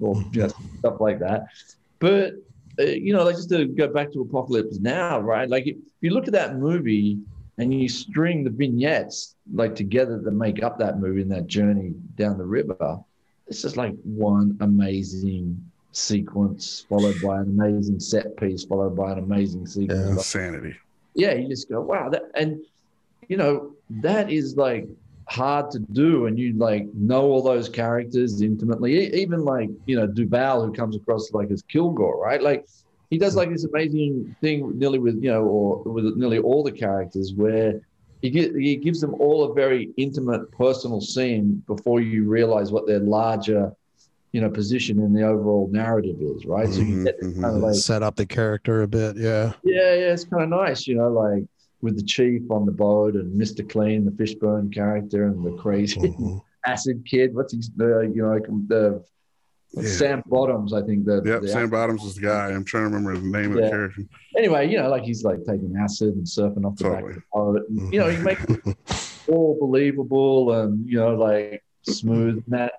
[0.00, 1.46] or just stuff like that.
[1.98, 2.34] But
[2.78, 5.48] uh, you know, like just to go back to Apocalypse Now, right?
[5.48, 7.18] Like if you look at that movie
[7.58, 11.92] and you string the vignettes like together that make up that movie and that journey
[12.16, 12.98] down the river,
[13.46, 19.18] it's just like one amazing sequence followed by an amazing set piece followed by an
[19.18, 20.00] amazing sequence.
[20.00, 20.12] Yeah.
[20.12, 20.76] Insanity.
[21.14, 22.64] Yeah, you just go, wow, that and
[23.28, 24.88] you know, that is like
[25.30, 29.12] hard to do and you like know all those characters intimately.
[29.14, 32.42] Even like, you know, Duvall who comes across like as Kilgore, right?
[32.42, 32.64] Like
[33.10, 36.72] he does like this amazing thing nearly with, you know, or with nearly all the
[36.72, 37.80] characters where
[38.22, 42.86] he, gi- he gives them all a very intimate personal scene before you realize what
[42.86, 43.72] their larger,
[44.32, 46.68] you know, position in the overall narrative is, right?
[46.68, 49.16] So you Mhm, get this kind of like Set up the character a bit.
[49.16, 49.52] Yeah.
[49.64, 51.44] yeah, yeah, it's kind of nice, you know, like
[51.82, 53.68] with the chief on the boat and Mr.
[53.68, 56.40] Clean, the Fishburne character, and the crazy Mhm.
[56.66, 57.34] acid kid.
[57.34, 59.02] What's his, uh, you know, the
[59.72, 59.82] Yeah.
[59.88, 61.04] Sam Bottoms, I think.
[61.04, 62.50] The, Yep, the Sam Bottoms is the guy.
[62.50, 64.02] I'm trying to remember the name of the character.
[64.36, 67.14] Anyway, you know, like he's like taking acid and surfing off the back of Totally.
[67.14, 67.68] the boat.
[67.68, 68.76] And, you know, he makes it
[69.28, 72.42] all believable and you know, like smooth.
[72.44, 72.72] And that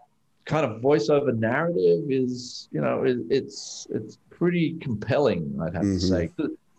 [0.46, 5.58] kind of voiceover narrative is, you know, it, it's it's pretty compelling.
[5.62, 5.94] I'd have Mhm.
[5.94, 6.30] to say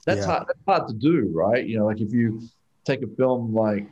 [0.07, 0.27] that's Yeah.
[0.27, 0.45] hard.
[0.49, 1.65] That's hard to do, right?
[1.67, 2.43] You know, like if you
[2.85, 3.87] take a film like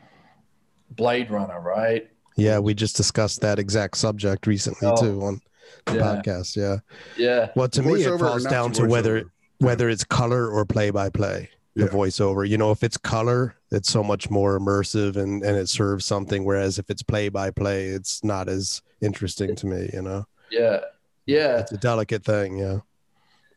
[0.90, 2.08] Blade Runner, right?
[2.36, 5.40] Yeah, we just discussed that exact subject recently Oh, too on
[5.86, 6.00] the yeah.
[6.00, 6.56] podcast.
[6.56, 6.78] Yeah.
[7.16, 9.30] Yeah, Well, to me, it falls down to whether voiceover?
[9.58, 11.50] whether it's color or play by play.
[11.76, 11.90] The Yeah.
[11.90, 16.04] voiceover, you know, if it's color, it's so much more immersive and and it serves
[16.04, 16.44] something.
[16.44, 19.88] Whereas if it's play by play, it's not as interesting to me.
[19.92, 20.80] You know, yeah,
[21.26, 21.58] yeah.
[21.60, 22.56] it's a delicate thing.
[22.58, 22.80] Yeah.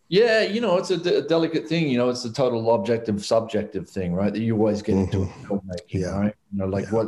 [0.10, 1.88] Yeah, you know, it's a, delicate thing.
[1.88, 4.32] You know, it's the total objective subjective thing, right?
[4.34, 5.98] That you always get into in filmmaking, Mm-hmm.
[5.98, 6.20] Yeah.
[6.20, 6.36] right?
[6.52, 6.92] You know, like Yeah.
[6.92, 7.08] what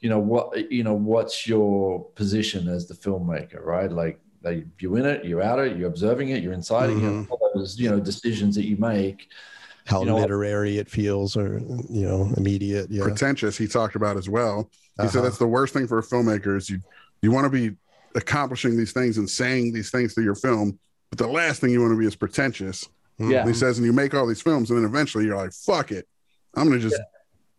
[0.00, 3.90] you know what you know what's your position as the filmmaker, right?
[3.90, 6.94] Like are you in it, you're out of it, you're observing it, you're inside it,
[6.98, 9.28] you know, all those you know decisions that you make.
[9.86, 11.58] How You know, literary it feels, or
[11.90, 12.90] you know, immediate.
[12.90, 13.04] Yeah.
[13.04, 14.70] Pretentious, he talked about as well.
[15.00, 15.22] He said Uh-huh.
[15.22, 16.80] that's the worst thing for a filmmaker is you
[17.22, 17.76] you want to be
[18.14, 20.78] accomplishing these things and saying these things to your film,
[21.10, 22.88] but the last thing you want to be is pretentious.
[23.20, 23.30] Mhm.
[23.32, 23.40] Yeah.
[23.40, 25.92] And he says, and you make all these films, and then eventually you're like, fuck
[25.92, 26.06] it.
[26.54, 27.00] I'm gonna just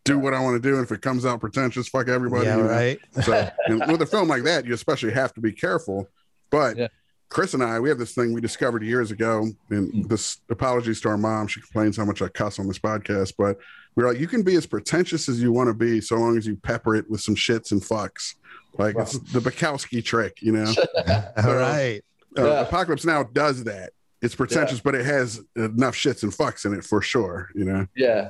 [0.04, 0.76] do what I want to do.
[0.76, 2.46] And if it comes out pretentious, fuck everybody.
[2.46, 2.58] Yeah.
[2.58, 2.70] you know?
[2.70, 3.00] Right.
[3.24, 6.08] So and with a film like that, you especially have to be careful.
[6.50, 6.88] But Yeah.
[7.30, 9.50] Chris and I, we have this thing we discovered years ago.
[9.70, 10.08] And Mm.
[10.08, 11.48] this apologies to our mom.
[11.48, 13.58] She complains how much I cuss on this podcast, but
[13.96, 16.46] we're like, you can be as pretentious as you want to be, so long as
[16.48, 18.36] you pepper it with some shits and fucks.
[18.78, 20.72] Like it's the Bukowski trick, you know.
[21.44, 22.02] All right.
[22.38, 22.62] Uh, Yeah.
[22.62, 23.92] Apocalypse Now does that.
[24.22, 27.50] It's pretentious, but it has enough shits and fucks in it for sure.
[27.54, 27.88] You know.
[27.96, 28.30] Yeah.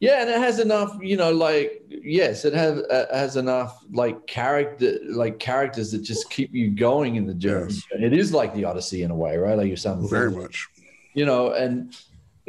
[0.00, 4.26] Yeah, and it has enough, you know, like yes, it has uh, has enough like
[4.26, 7.74] character, like characters that just keep you going in the journey.
[7.74, 8.02] Yes.
[8.02, 9.58] It is like the Odyssey in a way, right?
[9.58, 10.08] Like you're saying.
[10.08, 10.68] Very much.
[11.12, 11.94] you know, and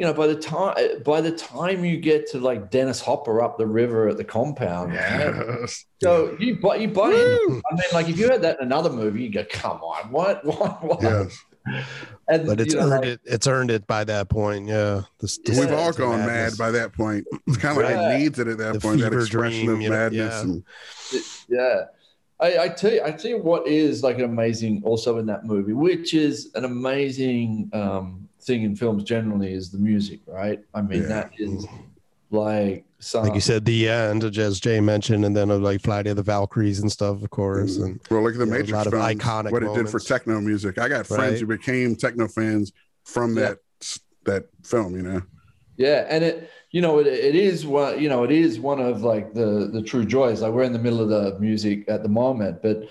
[0.02, 0.74] you know, by the time
[1.04, 4.94] by the time you get to like Dennis Hopper up the river at the compound,
[4.94, 5.32] right?
[5.60, 5.84] Yes.
[6.02, 7.62] so you buy you buy in.
[7.70, 10.44] I mean, like if you had that in another movie, you go, come on, what,
[10.44, 11.02] what, what?
[11.02, 11.38] Yes.
[12.26, 13.20] And But it's you know, earned like, it.
[13.24, 14.66] It's earned it by that point.
[14.66, 15.02] Yeah.
[15.20, 17.24] This, this We've all sense of gone mad by that point.
[17.46, 18.16] It's kind of like Yeah.
[18.16, 19.00] it needs it at that The point.
[19.02, 20.34] That expression dream, of you know, madness.
[20.34, 20.40] yeah.
[20.40, 20.64] And
[21.48, 21.84] Yeah.
[22.40, 25.44] I, I tell you, I tell you what is like an amazing also in that
[25.44, 30.60] movie, which is an amazing um, thing in films generally is the music, right?
[30.74, 31.08] I mean, Yeah.
[31.08, 31.66] that is
[32.30, 36.06] like some, Like you said, the end, as Jay mentioned, and then of like Flight
[36.06, 37.76] of the Valkyries and stuff, of course.
[37.76, 39.88] And well, look at the you know, a lot of films, iconic what it did
[39.88, 40.78] for techno music.
[40.78, 41.40] I got friends Right.
[41.40, 42.72] who became techno fans
[43.04, 43.54] from Yeah.
[43.54, 43.58] that
[44.24, 44.94] that film.
[44.96, 45.22] You know.
[45.76, 49.02] yeah, and it, you know, it, it is one, you know, it is one of
[49.02, 50.40] like the the true joys.
[50.42, 52.84] Like we're in the middle of the music at the moment, but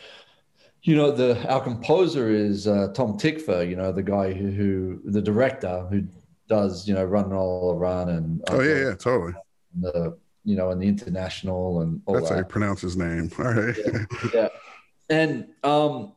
[0.83, 5.01] you know, the our composer is uh, Tom Tykwer, you know, the guy who, who
[5.11, 6.03] the director who
[6.47, 9.33] does, you know, Run Lola Run and Oh yeah, yeah, totally.
[9.79, 13.29] the you know and the international and all That's how you pronounce his name.
[13.37, 13.75] All right.
[14.33, 14.47] yeah
[15.09, 16.13] and um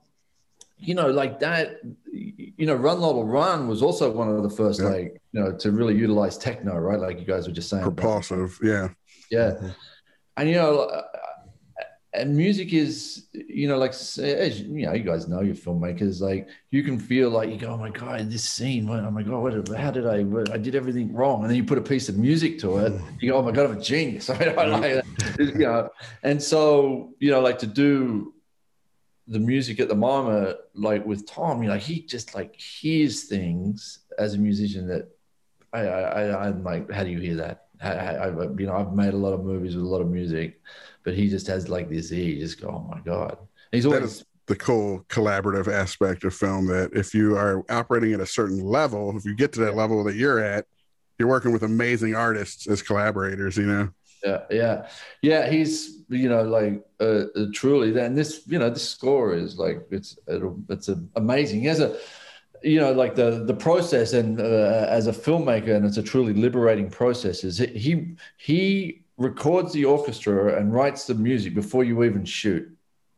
[0.79, 4.81] you know like that you know run Lola run was also one of the first
[4.81, 4.89] Yeah.
[4.89, 8.59] like you know to really utilize techno right like you guys were just saying Propulsive.
[8.62, 8.89] Yeah.
[9.31, 9.53] yeah
[10.39, 11.03] and you know
[12.15, 16.49] and music is you know like as you know you guys know you're filmmakers like
[16.71, 19.77] you can feel like you go oh my god this scene oh my god what,
[19.77, 21.43] how did i what, i did everything wrong.
[21.43, 23.17] And then you put a piece of music to it hmm.
[23.21, 24.31] you go oh my god i'm a genius.
[24.31, 24.71] I, I hmm.
[24.73, 25.39] like that.
[25.39, 25.89] you know
[26.23, 28.33] and so you know like to do
[29.27, 34.01] the music at the moment like with tom you know he just like hears things
[34.19, 35.09] as a musician that
[35.73, 37.62] i i, I i'm like how do you hear that?
[37.83, 40.61] I, I you know i've made a lot of movies with a lot of music
[41.05, 42.25] but he just has like this ear.
[42.25, 43.39] You just go, oh my god.
[43.71, 48.21] He's always is the cool collaborative aspect of film that if you are operating at
[48.21, 50.67] a certain level, if you get to that level that you're at,
[51.19, 53.89] you're working with amazing artists as collaborators, you know?
[54.25, 54.89] yeah, yeah,
[55.23, 55.51] yeah.
[55.51, 57.91] He's you know like uh, uh, truly.
[57.91, 61.61] Then this you know this score is like it's it'll, it's a, amazing.
[61.61, 61.97] He has a
[62.63, 66.33] you know like the the process and uh, as a filmmaker and it's a truly
[66.33, 67.45] liberating process.
[67.45, 72.69] Is he he records the orchestra and writes the music before you even shoot,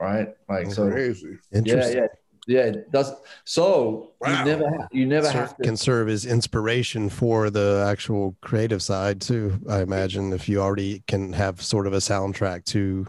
[0.00, 0.28] right?
[0.48, 0.90] Like so.
[0.90, 1.38] Crazy.
[1.50, 1.96] Yeah, Interesting.
[1.96, 2.06] yeah,
[2.46, 2.60] yeah.
[2.64, 3.12] It does
[3.44, 4.38] so Wow.
[4.38, 8.36] you never ha- you never Ser- have to can serve as inspiration for the actual
[8.42, 9.58] creative side too.
[9.68, 13.06] I imagine if you already can have sort of a soundtrack to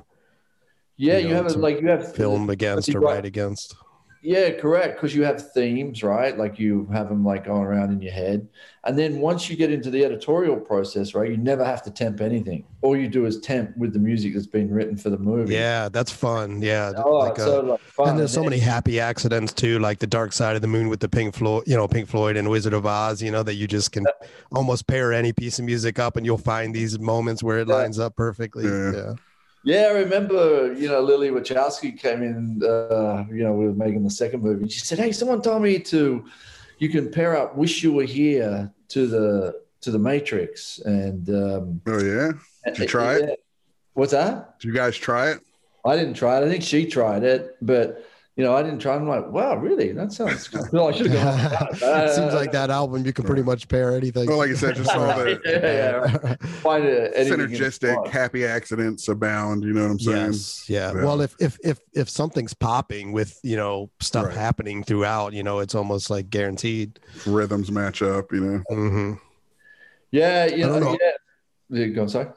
[0.95, 3.75] yeah you you have to a, like you have film against or write against.
[4.21, 4.95] Yeah, correct.
[4.95, 6.37] Because you have themes, right?
[6.37, 8.47] Like you have them like going around in your head,
[8.83, 12.19] and then once you get into the editorial process, right, you never have to temp
[12.21, 12.65] anything.
[12.81, 15.53] All you do is temp with the music that's been written for the movie.
[15.53, 16.61] Yeah, that's fun.
[16.61, 18.09] Yeah, Oh, like it's uh, so like fun.
[18.09, 20.99] and there's so many happy accidents too, like the Dark Side of the Moon with
[20.99, 23.21] the Pink Floyd, you know, Pink Floyd and Wizard of Oz.
[23.21, 24.05] You know that you just can
[24.51, 27.75] almost pair any piece of music up, and you'll find these moments where it Yeah.
[27.75, 28.65] lines up perfectly.
[28.65, 28.91] Yeah.
[28.93, 29.13] Yeah,
[29.67, 34.01] Yeah, I remember, you know, Lily Wachowski came in, uh, you know, we were making
[34.01, 34.61] the second movie.
[34.61, 36.23] and She said, Hey, someone told me to,
[36.79, 40.79] you can pair up Wish You Were Here to the, to the Matrix.
[40.79, 42.31] And, um, Oh, yeah.
[42.65, 43.43] Did you try it?
[43.91, 44.57] What's that?
[44.61, 45.41] Did you guys try it?
[45.83, 46.45] I didn't try it.
[46.45, 48.07] I think she tried it, but
[48.37, 48.93] you know, I didn't try.
[48.93, 48.97] it.
[48.97, 49.91] I'm like, wow, really?
[49.93, 50.87] That sounds cool.
[50.87, 51.69] I should have gone.
[52.03, 54.27] it seems like that album you can pretty much pair anything.
[54.27, 56.41] Well, like you said, just all the yeah, yeah, right.
[56.61, 57.13] Find it.
[57.15, 59.63] anything in the synergistic, happy accidents abound.
[59.63, 60.25] You know what I'm saying?
[60.27, 60.69] Yes.
[60.69, 60.93] Yeah.
[60.93, 61.03] Yeah.
[61.03, 64.35] Well, if if if if something's popping with you know stuff Right.
[64.37, 66.99] happening throughout, you know, it's almost like guaranteed.
[67.25, 68.63] Rhythms match up, you know?
[68.69, 69.13] Mm-hmm.
[70.11, 70.97] Yeah, you I don't know, know.
[71.01, 71.11] yeah.
[71.69, 72.27] Yeah, Go on, sorry.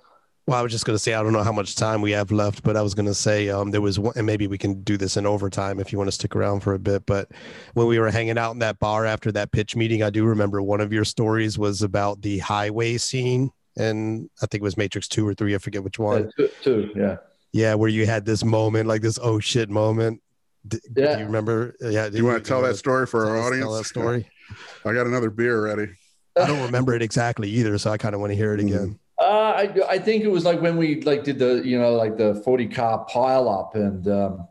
[0.47, 2.32] Well, I was just going to say, I don't know how much time we have
[2.32, 4.82] left, but I was going to say um, there was one, and maybe we can
[4.82, 7.07] do this in overtime if you want to stick around for a bit.
[7.07, 7.30] But
[7.74, 10.61] when we were hanging out in that bar after that pitch meeting, I do remember
[10.61, 13.51] one of your stories was about the highway scene.
[13.76, 16.24] And I think it was Matrix 2 or 3, I forget which one.
[16.36, 17.16] Yeah, two, two, yeah.
[17.53, 20.20] Yeah, where you had this moment, like this oh shit moment.
[20.66, 21.14] D- Yeah.
[21.14, 21.74] Do you remember?
[21.80, 22.09] Yeah.
[22.09, 23.64] Do you want to tell that story for our audience?
[23.64, 24.28] Tell that story.
[24.84, 25.93] I got another beer ready.
[26.36, 28.99] I don't remember it exactly either, so I kind of want to hear it again.
[29.20, 32.16] Uh, I, I think it was like when we like did the you know like
[32.16, 34.48] the 40 car pile up and um,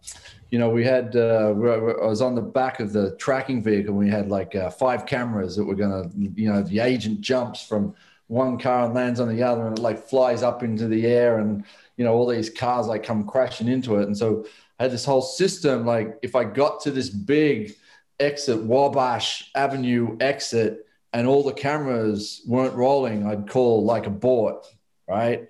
[0.51, 3.95] you know we had uh, we I was on the back of the tracking vehicle
[3.95, 7.95] we had like uh, five cameras that were gonna you know the agent jumps from
[8.27, 11.39] one car and lands on the other and it like flies up into the air
[11.39, 11.65] and
[11.97, 14.03] you know all these cars like come crashing into it.
[14.05, 14.45] And so
[14.79, 17.75] I had this whole system like if I got to this big
[18.19, 24.65] exit Wabash Avenue exit and all the cameras weren't rolling, I'd call like a bort,
[25.07, 25.47] right?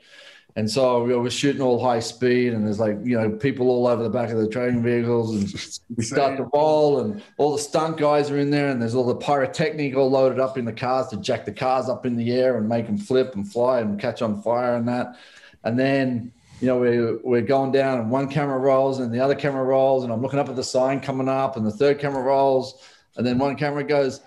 [0.55, 3.87] And so we were shooting all high speed, and there's like you know people all
[3.87, 7.61] over the back of the training vehicles, and we start to roll, and all the
[7.61, 10.73] stunt guys are in there, and there's all the pyrotechnic all loaded up in the
[10.73, 13.79] cars to jack the cars up in the air and make them flip and fly
[13.79, 15.15] and catch on fire and that.
[15.63, 19.35] And then you know we're we're going down, and one camera rolls, and the other
[19.35, 22.23] camera rolls, and I'm looking up at the sign coming up, and the third camera
[22.23, 22.81] rolls,
[23.17, 24.19] and then one camera goes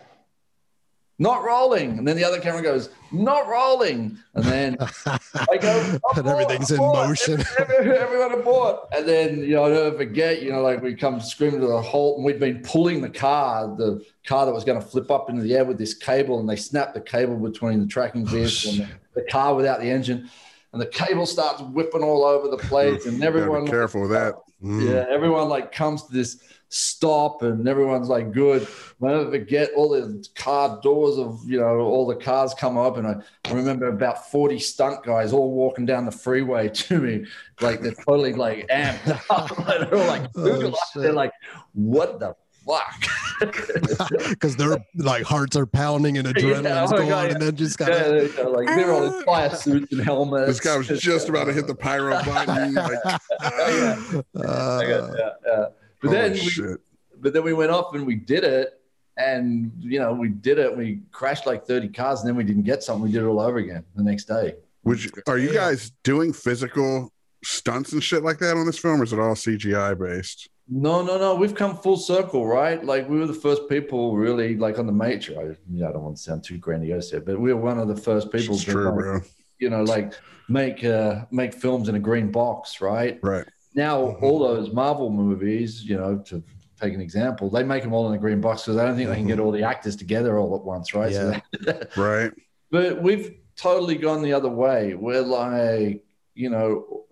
[1.19, 1.99] not rolling.
[1.99, 4.19] And then the other camera goes, not rolling.
[4.35, 7.43] And then I go, and everything's in motion.
[7.59, 8.79] Everyone aboard.
[8.97, 11.81] And then, you know, I never forget, you know, like we come screaming to the
[11.81, 15.31] halt and we'd been pulling the car, the car that was going to flip up
[15.31, 16.41] into the air with this cable.
[16.41, 19.91] And they snapped the cable between the tracking vehicle and the, the car without the
[19.91, 20.29] engine.
[20.73, 23.05] And the cable starts whipping all over the place.
[23.05, 24.37] And everyone, careful with that.
[24.63, 24.89] Mm.
[24.89, 26.41] yeah, everyone like comes to this
[26.73, 28.67] stop and everyone's like good.
[29.03, 32.97] I never forget all the car doors of you know all the cars come up
[32.97, 37.27] and I, I remember about 40 stunt guys all walking down the freeway to me
[37.61, 39.67] like they're totally like amped up.
[39.67, 40.91] they're all like Oh, Google us.
[40.93, 41.03] shit.
[41.03, 41.33] they're like
[41.75, 42.35] what the
[42.67, 43.05] fuck
[44.31, 47.79] because their like hearts are pounding and Yeah, adrenaline's oh going, God, and then just
[47.81, 49.23] yeah, kind they're, you know, like they're all in ah.
[49.27, 52.75] fire suits and helmets This guy was just about to hit the pyro button.
[52.75, 53.19] Like, ah.
[53.41, 55.65] of yeah, yeah, yeah.
[56.03, 56.75] But holy then we,
[57.21, 58.81] but then we went off and we did it
[59.17, 62.63] and you know we did it we crashed like 30 cars and then we didn't
[62.65, 63.05] get something.
[63.05, 64.55] We did it all over again the next day.
[64.85, 64.97] You,
[65.29, 67.13] are you guys doing physical
[67.45, 70.49] stunts and shit like that on this film, or is it all CGI based?
[70.69, 71.35] no no no.
[71.35, 72.83] We've come full circle right?
[72.83, 76.03] Like we were the first people really like on the major i, yeah, I don't
[76.05, 78.65] want to sound too grandiose here but we were one of the first people It's
[78.65, 79.21] to true, like, bro.
[79.59, 80.15] you know like
[80.49, 83.19] make uh make films in a green box right?
[83.23, 83.47] Right.
[83.75, 84.23] Now Mhm.
[84.23, 86.43] all those marvel movies you know to
[86.81, 89.09] take an example they make them all in a green box because i don't think
[89.09, 91.31] they can get all the actors together all at once right so
[91.67, 91.85] Yeah.
[91.97, 92.33] Right.
[92.71, 94.95] But we've totally gone the other way.
[94.95, 96.03] We're like,
[96.35, 97.05] you know,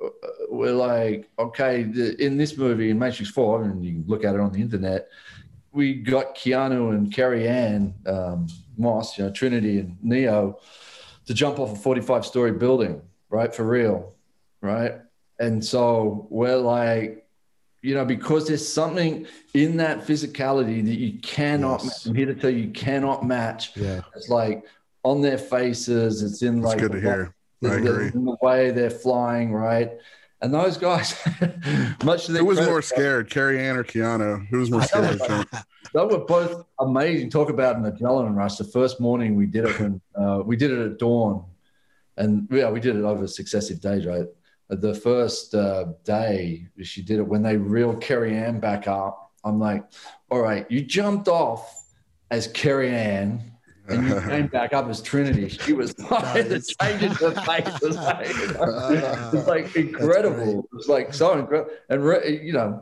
[0.48, 4.34] we're like, okay, the, in this movie, in Matrix 4, and you can look at
[4.34, 5.08] it on the internet,
[5.70, 8.46] we got Keanu and Carrie Ann um,
[8.78, 10.58] Moss, you know, Trinity and Neo
[11.26, 13.54] to jump off a 45 story building, right?
[13.54, 14.14] For real,
[14.62, 14.94] right?
[15.40, 17.26] And so we're like,
[17.82, 22.06] you know, because there's something in that physicality that you cannot, Yes.
[22.06, 23.74] I'm here to tell you, you cannot match.
[23.74, 24.02] yeah.
[24.14, 24.64] It's like
[25.02, 26.22] on their faces.
[26.22, 27.34] It's in like good to the, hear.
[27.64, 28.06] I agree.
[28.14, 29.92] in the way they're flying, right?
[30.42, 31.14] And those guys,
[32.04, 34.46] much their Who was more scared, Carrie Ann or Keanu?
[34.48, 35.20] Who was more scared?
[35.92, 37.30] They were both amazing.
[37.30, 38.54] Talk about an adrenaline rush.
[38.56, 41.44] The first morning we did it when uh, we did it at dawn,
[42.16, 44.26] and yeah, we did it over successive days, right?
[44.70, 49.32] The first uh, day she did it when they reeled Carrie Ann back up.
[49.44, 49.84] I'm like,
[50.30, 51.84] all right, you jumped off
[52.30, 53.46] as Carrie Ann.
[53.88, 55.48] And you came back up as Trinity.
[55.48, 56.74] She was like the Nice.
[56.80, 60.60] change in her face was like, it was like incredible.
[60.60, 61.72] It was like so incredible.
[61.88, 62.80] And re- you know,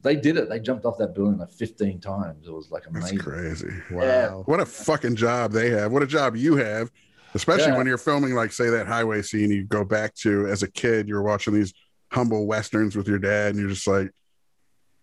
[0.00, 0.48] they did it.
[0.48, 2.48] They jumped off that building like 15 times.
[2.48, 3.18] It was like amazing.
[3.18, 3.70] That's crazy.
[3.90, 4.44] Wow.
[4.46, 5.92] What a fucking job they have.
[5.92, 6.90] What a job you have,
[7.34, 7.76] especially Yeah.
[7.78, 11.08] when you're filming, like, say, that highway scene you go back to as a kid,
[11.08, 11.72] you're watching these
[12.12, 14.10] humble westerns with your dad, and you're just like,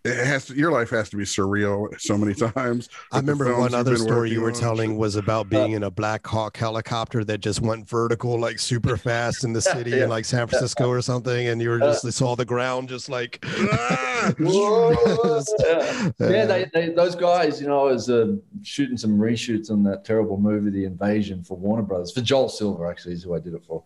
[0.04, 2.88] it has to, your life has to be surreal so many times.
[3.12, 4.54] I remember films one other story you were on.
[4.54, 8.96] telling was about being in a Black Hawk helicopter that just went vertical like super
[9.08, 10.04] fast in the city yeah.
[10.04, 13.08] in like San Francisco or something, and you were just they saw the ground just
[13.08, 14.32] like Ah!
[14.38, 16.30] Yeah, Yeah.
[16.30, 20.04] Yeah, they, they, those guys, you know, I was uh, shooting some reshoots on that
[20.04, 23.54] terrible movie, The Invasion, for Warner Brothers, for Joel Silver, actually, is who I did
[23.54, 23.82] it for.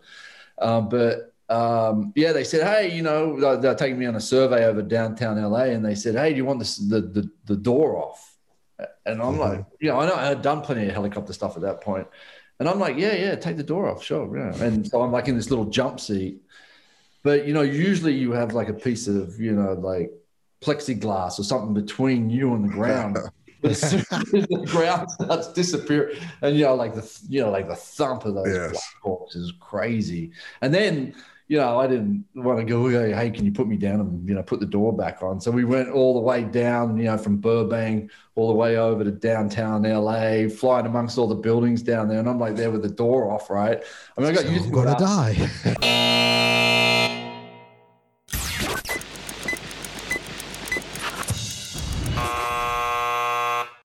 [0.59, 4.21] Um, but um, yeah, they said, hey, you know, they're, they're taking me on a
[4.21, 7.55] survey over downtown LA, and they said, hey, do you want this, the, the, the
[7.55, 8.37] door off?
[9.05, 11.61] And I'm like, you know, I know I had done plenty of helicopter stuff at
[11.61, 11.83] that.
[12.59, 14.55] And I'm like, yeah, yeah, take the door off, sure, yeah.
[14.63, 16.41] And so I'm like in this little jump seat.
[17.23, 20.11] But you know, usually you have like a piece of, you know, like
[20.61, 23.17] plexiglass or something between you and the ground.
[23.61, 27.49] But as soon as the ground starts disappearing, and you know, like the you know,
[27.49, 28.93] like the thump of those Yes.
[29.33, 30.33] Is crazy.
[30.61, 31.15] And then
[31.47, 34.27] you know, I didn't want to go, "Okay, hey, can you put me down and,
[34.27, 35.39] you know, put the door back on?
[35.39, 39.03] So we went all the way down, you know, from Burbank all the way over
[39.03, 42.19] to downtown LA, flying amongst all the buildings down there.
[42.19, 43.81] And I'm like there with the door off, right?
[44.17, 47.01] I mean, I got So used to it gonna die.